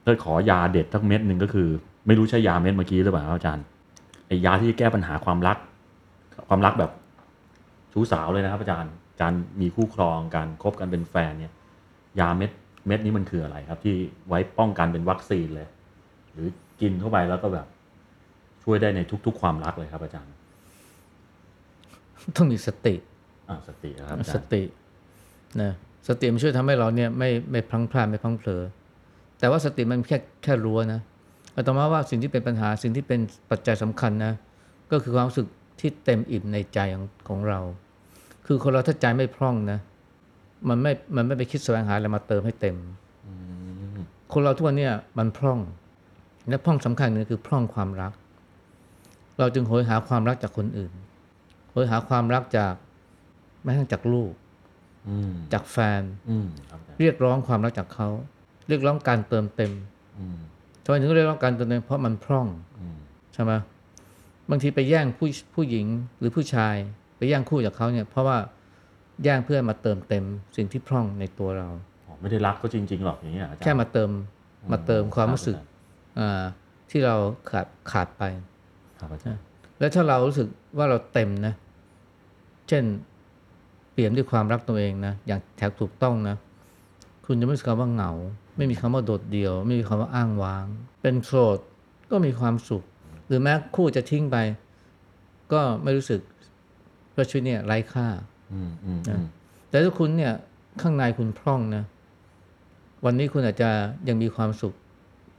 [0.05, 1.69] ถ้าขอยาเด็ดสักเม็ดหนึ่งก็คือ
[2.07, 3.65] ไม่รู้ใช่ยาเม็ดเมื่อกี้หรือเปล่าครับอาจารย์
[4.27, 5.57] ไอยาที่แก้ปัญหาความรัก
[6.47, 6.91] ความรักแบบ
[7.93, 8.91] ชู้สาวเลยนะครับ อาจารย์
[9.21, 11.53] การมีคู่ครองการคบกันเป็นแฟนเนี่ย
[12.19, 12.51] ยาเม็ด
[12.87, 13.95] เม็ดนี้มันคืออะไรครับ ที่
[14.27, 15.67] ไว้ป้องกันเป็นวัคซีนเลย
[16.31, 16.47] หรือ
[16.81, 17.67] กินเข้าไปแล้วก็แบบ
[18.63, 20.33] ช่วยได้ในทุก ๆ ความรักเลยครับ อาจารย์
[22.35, 22.95] ต้องมีสติ
[23.49, 24.61] อ่าสตินะครับอาสจารย์ติ
[25.61, 25.71] นะ
[26.07, 28.63] สติมันช่วยทำให้เราเนี่ยไม่ไม่พลังพลาดไม่พลังเผลอ
[29.39, 31.01] แต่ว่าสติมันแค่แค่รั้วนะ
[31.55, 34.33] อาตมาว่าสิ่งที่เป็นปัญหาสิ่งที่เป็นปัจจัยสำคัญนะ
[34.91, 35.47] ก็คือความรู้สึก
[35.79, 37.59] ที่เต็มอิ่มในใจของของเรา
[38.45, 39.79] คือคนเราถ้าใจไม่พร่องนะ
[40.69, 42.75] มันไม่มันไม่ไปคิดแสวงหาอะไรมาเติมให้เต็ม
[44.33, 45.59] คนเราทุกวันเนี่ยมันพร่อง
[46.49, 48.11] และพร่องสำคัญหนึงคือพร่องความรัก
[49.39, 50.93] เราจึงโหยหาความรักจากคนอื่น
[51.71, 52.73] โหยหาความรักจาก
[53.63, 54.31] แม้กระทั่งจากลูก
[55.09, 58.09] อืมจากแฟนอืมครับอาจารย์เรียกร้องความรักจากเขา
[58.67, 59.71] เรียกร้องการเติมเต็ม
[60.17, 60.37] อืม
[60.85, 62.47] ทำไมถึงเรียกร้องการเติมเต็มเพราะมันพร่อง
[62.79, 62.97] อืม
[63.33, 63.51] ใช่ไหม
[64.49, 65.85] บางทีไปแย่งผู้ผู้หญิง
[66.19, 66.75] หรือผู้ชาย
[67.17, 68.37] ไปแย่งคู่จากเขาเนี่ยเพราะว่า
[69.23, 71.67] แย่งเพื่อมาเติมเต็มสิ่งที่พร่องในตัวเรา
[72.05, 74.09] อ๋อไม่ได้รักเขาจริง ๆ หรอกอย่างเงี้ยอาจารย์แค่มาเติม
[74.71, 75.67] มาเติมความรู้สึกครับ
[76.19, 76.43] อ่า
[76.89, 77.15] ที่เรา
[77.49, 78.23] ขาดขาดไป
[78.99, 79.41] ครับอาจารย์
[79.79, 81.53] แล้วถ้าเรารู้สึกว่าเราเต็มนะ
[82.67, 82.83] เช่น
[83.93, 86.35] เปลี่ยนด้วยความรักตัวเองนะ อย่างแถกถูกต้องนะ
[87.25, 88.11] คุณจะไม่รู้สึกคำว่าเหงา
[88.57, 90.65] ไม่มีคำว่าโดดเดี่ยว ไม่มีคำว่าอ้างว้าง
[91.01, 91.59] เป็นโสด
[92.11, 92.83] ก็มีความสุข
[93.27, 94.37] หรือแม้คู่จะทิ้งไป
[95.53, 96.21] ก็ไม่รู้สึก
[97.15, 98.07] ว่าชีวิตเนี่ยไร้ค่า
[98.53, 99.25] อืมอืมอืม
[99.69, 100.33] แต่ถ้าคุณเนี่ย
[100.81, 101.83] ข้างในคุณพร่องนะ
[103.05, 103.69] วันนี้คุณอาจจะ
[104.07, 104.73] ยังมีความสุข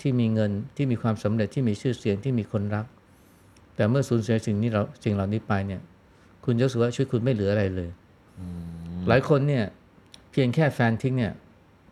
[0.00, 2.86] ที่มีเงินที่มีความสำเร็จที่มีชื่อเสียงที่มีคนรัก
[3.76, 5.80] แต่เมื่อสูญเสียสิ่งนี้เราสิ่งเหล่านี้ไปเนี่ย
[6.44, 7.90] คุณจะรู้สึกว่าชีวิตคุณไม่เหลืออะไรเลย
[9.08, 9.64] หลายคนเนี่ย
[10.32, 11.32] เพียงแค่แฟนทิ้งเนี่ย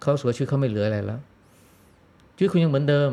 [0.00, 1.20] เขารู้สึกว่าชีวิตเขาไม่เหลืออะไรแล้ว
[2.36, 3.10] ชีวิตคุณยังเหมือนเดิม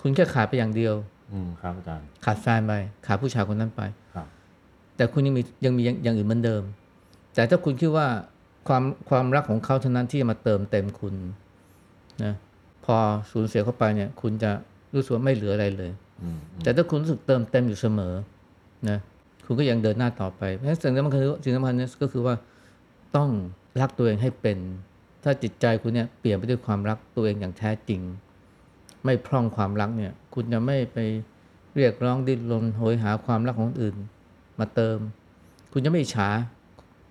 [0.00, 0.94] คุณแค่ขาดไปอย่างเดียว
[1.32, 2.72] อืมครับอาจารย์ขาดแฟนไป
[3.06, 3.82] ขาดผู้ชายคนนั้นไป
[4.14, 4.26] ครับ
[4.96, 6.62] แต่คุณยังมียังมีอย่างอย่างอื่นเหมือนเดิม
[7.34, 8.06] แต่ถ้าคุณคิดว่า
[8.68, 11.14] ความความรักของเขาเท่านั้นที่จะมาเติมเต็มคุณ
[12.24, 12.34] นะ
[12.84, 12.96] พอ
[13.30, 14.50] สูญเสียเข้าไปเนี่ย คุณจะ
[14.94, 15.90] รู้สึกว่าไม่เหลืออะไรเลย
[16.22, 18.14] อืมแต่ถ้าคุณรู้สึกเติมเต็มอยู่เสมอ
[18.88, 18.98] นะ
[19.46, 22.34] คุณก็ยังเดินหน้าต่อไปเพราะฉะนั้นสิ่งสำคัญคือสิ่งสำคัญเนี่ยก็คือว่า
[23.16, 23.28] ต้อง
[23.80, 24.58] รักตัวเองให้เป็น
[25.24, 28.00] ถ้าจิตใจคุณเนี่ยเปลี่ยนไปด้วยความรักตัวเองอย่างแท้จริง
[29.04, 30.98] ไม่พร่องความรักเนี่ย คุณจะไม่ไป
[31.74, 33.96] เรียกร้องดิ้นรนโหยหาความรักของคนอื่น
[34.58, 34.98] มาเติม
[35.72, 36.28] คุณจะไม่อิจฉา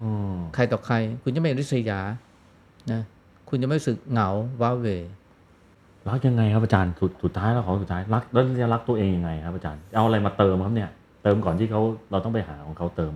[0.02, 2.00] อืมใครต่อใคร คุณจะไม่ริษยา
[2.92, 3.02] นะ
[3.50, 4.30] คุณจะไม่รู้สึกเหงา
[4.62, 4.88] ว้าเหว
[6.10, 10.90] รักยังไงครับอาจารย์สุดสุดท้ายแล้วของสุดท้ายรักแล้วจะรักตัวเองยังไงครับอาจารย์เอาอะไรมาเติมครับเนี่ย
[11.24, 11.82] เติมก่อนที่เขา
[12.12, 13.14] เราต้องไปหาของเขาเติม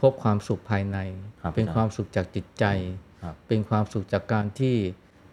[0.00, 0.98] พบความสุขภายใน
[1.40, 2.64] ครับเป็นความสุขจากจิตใจ
[3.13, 3.13] ครับ
[3.46, 4.76] เป็นความสุขจากการที่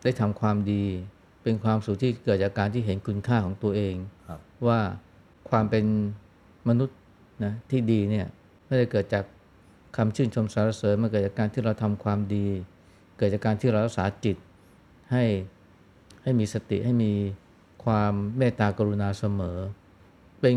[0.04, 0.86] ได้ทำความดี
[1.44, 3.96] เป็นความสุขที่เกิดจากการที่เห็นคุณค่าของตัวเอง
[4.28, 4.80] ครับว่า
[5.50, 5.86] ความเป็น
[6.70, 6.98] มนุษย์
[7.44, 8.28] นะที่ดีเนี่ย
[8.66, 9.24] ไม่ได้เกิดจาก
[9.98, 12.48] คำชื่นชมสรรเสริญมันเกิดจากการที่เราทำความดี
[13.18, 14.38] เกิดจากการที่เรารักษาจิต
[15.12, 15.24] ให้
[16.24, 17.14] ให้มีสติให้มี
[17.86, 19.58] ความเมตตากรุณาเสมอ
[20.42, 20.56] เป็น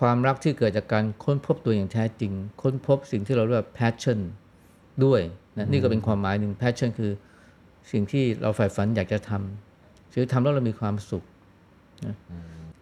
[0.00, 2.32] ความรักที่เกิดจากการค้นพบตัวอย่างแท้จริง
[2.62, 4.20] ค้นพบสิ่งที่เราเรียกว่า passion
[5.04, 5.20] ด้วย
[5.58, 7.12] นะนี่ก็เป็นความหมายหนึ่ง passion คือ
[7.92, 11.22] สิ่งที่เราใฝ่ฝันอยากจะทำคือทำแล้วเรามีความสุข
[12.06, 12.14] นะ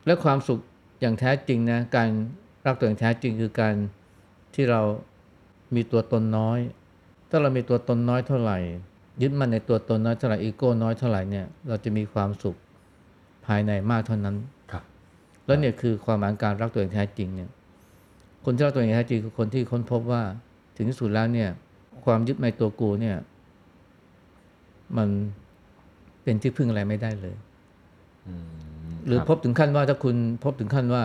[0.06, 0.58] และความสุข
[1.00, 2.08] อย่างแท้จริงนะการ
[2.66, 3.74] รักตัวอย่างแท้จริงคือการ
[4.54, 4.82] ที่เรา
[5.74, 6.58] มีตัวตนน้อย
[7.30, 8.58] ถ้าเรามีตัวตนน้อยเท่าไหร่
[9.22, 12.56] ยึดมั่นในตัวตนน้อยเท่าไหร่อีโก้น้อยเท่าไหร่เนี่ยเราจะมีความสุข
[13.46, 14.36] ภายในมากเท่านั้น
[14.72, 14.82] ครับ
[15.46, 17.50] แล้วเนี่ยคือความหมายการรักตัวเองแท้จริงเนี่ย
[18.44, 20.22] คนที่รักตัวเองแท้จริงคือคนที่ค้นพบว่า
[20.76, 21.50] ถึงที่สุดแล้วเนี่ย
[22.04, 23.16] ความยึดในตัวกูเนี่ย
[24.96, 25.08] มัน
[26.22, 27.36] เป็นที่พึ่งอะไรไม่ได้เลย
[28.26, 31.02] อืมหรือคบพบถึงขั้นว่าถ้าคุณพบถึงขั้นว่า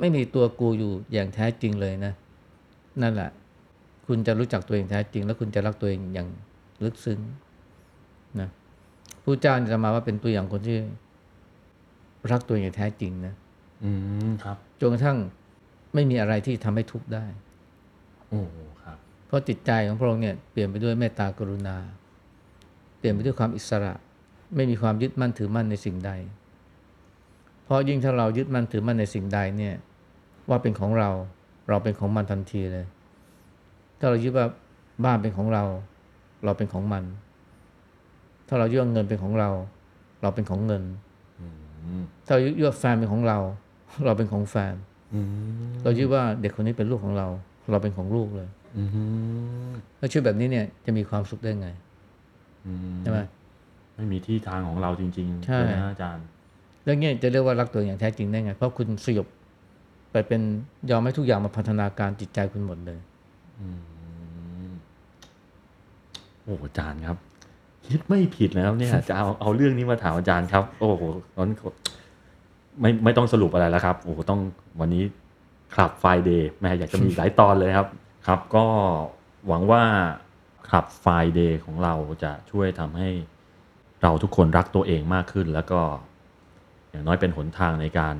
[0.00, 2.12] ไม่มีตัวกูอยู่อย่างแท้จริงเลยนะ
[3.02, 3.30] นั่นแหละ
[4.06, 6.28] คุณจะรู้จักตัวเองแท้จริง แล้วคุณจะรักตัวเองอย่าง
[6.84, 7.18] ลึกซึ้ง
[8.40, 8.48] นะ
[9.24, 10.78] ผู้เจ้าจะมาว่าเป็นตัวอย่างคนที่
[12.30, 13.34] รักตัวเองอย่างแท้จริงนะ
[13.84, 13.90] อื
[14.28, 15.18] มครับจนกระทั่ง
[15.94, 17.24] ไม่มีอะไรที่ทำให้ทุกข์ได้
[18.28, 18.63] โอ้ครับ
[19.26, 21.76] เพราะจิตใจของพระองค์เนี่ยเปลี่ยนไปด้วยเมตตากรุณา
[22.98, 23.92] เปลี่ยนไปด้วยความอิสระ
[24.54, 26.12] ไม่มีความยึดมั่นถือมั่นในสิ่งใด
[27.64, 29.74] เพราะยิ่งถ้าเรายึดมั่นถือมั่นในสิ่งใดเนี่ย
[30.48, 31.10] ว่าเป็นของเรา
[31.68, 32.86] เราเป็นของมันทันทีเลย
[33.98, 34.46] ถ้าเรายึดว่า
[35.04, 35.64] บ้านเป็นของเรา
[36.44, 37.04] เราเป็นของมัน
[38.48, 39.50] ถ้าเรายึดว่าเงินเป็นของเรา
[40.22, 40.82] เราเป็นของเงิน
[41.40, 41.46] อื
[42.00, 43.38] มถ้าเรายึดว่าแฟนเป็นของเรา
[44.04, 44.74] เราเป็นของแฟน
[45.14, 45.26] อืม
[45.82, 47.28] เรายึดว่าเด็กคนนี้เป็นลูกของเรา
[47.70, 48.63] เราเป็นของลูกเลยอืม
[49.98, 51.68] ถ้าชีวิตแบบนี้เนี่ยจะมีความสุขได้ไง
[52.66, 53.18] อืมใช่ไหม
[53.96, 56.24] ไม่มีที่ทางของเราจริงๆใช่ไหมฮะอาจารย์
[56.84, 59.26] แล้วเนี่ยจะเรียกว่ารักตัวเองอย่างแท้จริงได้ไง เพราะคุณสยบ
[60.12, 60.40] ไปเป็น
[60.90, 62.98] ยอมให้ทุกอย่างมาพัฒนาการจิตใจคุณหมดเลย
[66.42, 67.16] โอ้อาจารย์ครับ
[67.86, 71.02] คิดไม่ผิดแล้วเนี่ยจะเอาเอาเรื่องนี้มาถามอาจารย์ครับ โอ้โห
[71.36, 71.48] ตอน
[72.80, 74.40] ไม่ไม่ต้องสรุปอะไรแล้วครับ โอ้โหต้อง
[74.80, 75.02] วันนี้
[75.74, 77.88] Club Friday แหมอยากจะมีหลายตอนเลยครับ
[78.26, 78.66] ครับก็
[79.46, 79.84] หวังว่า
[80.68, 83.08] Club Friday ของเราจะช่วยทำให้
[84.02, 85.80] เราทุกคนรักตัวเองมากขึ้น แล้วก็
[86.90, 88.16] อย่างน้อยเป็นหนทางในการ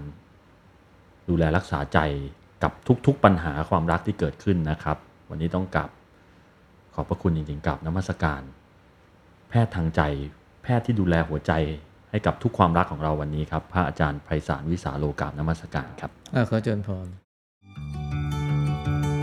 [1.29, 1.99] ดูแลรักษาใจ
[2.63, 2.73] กับ
[3.07, 4.97] ทุกๆปัญหาความรักที่เกิดขึ้นนะครับ
[5.31, 5.91] วันนี้ต้องกลับ
[6.95, 8.43] ขอบพระคุณจริงๆกับนมัสการ
[9.49, 10.01] แพทย์ทางใจ
[10.63, 11.53] แพทย์ที่ดูแลหัวใจ
[12.11, 17.09] ให้กับทุกความรักของเราวันนี้ครับ พระอาจารย์ไพศาลวิสาโลกามนมัสการครับ อ่าขอเจริญพร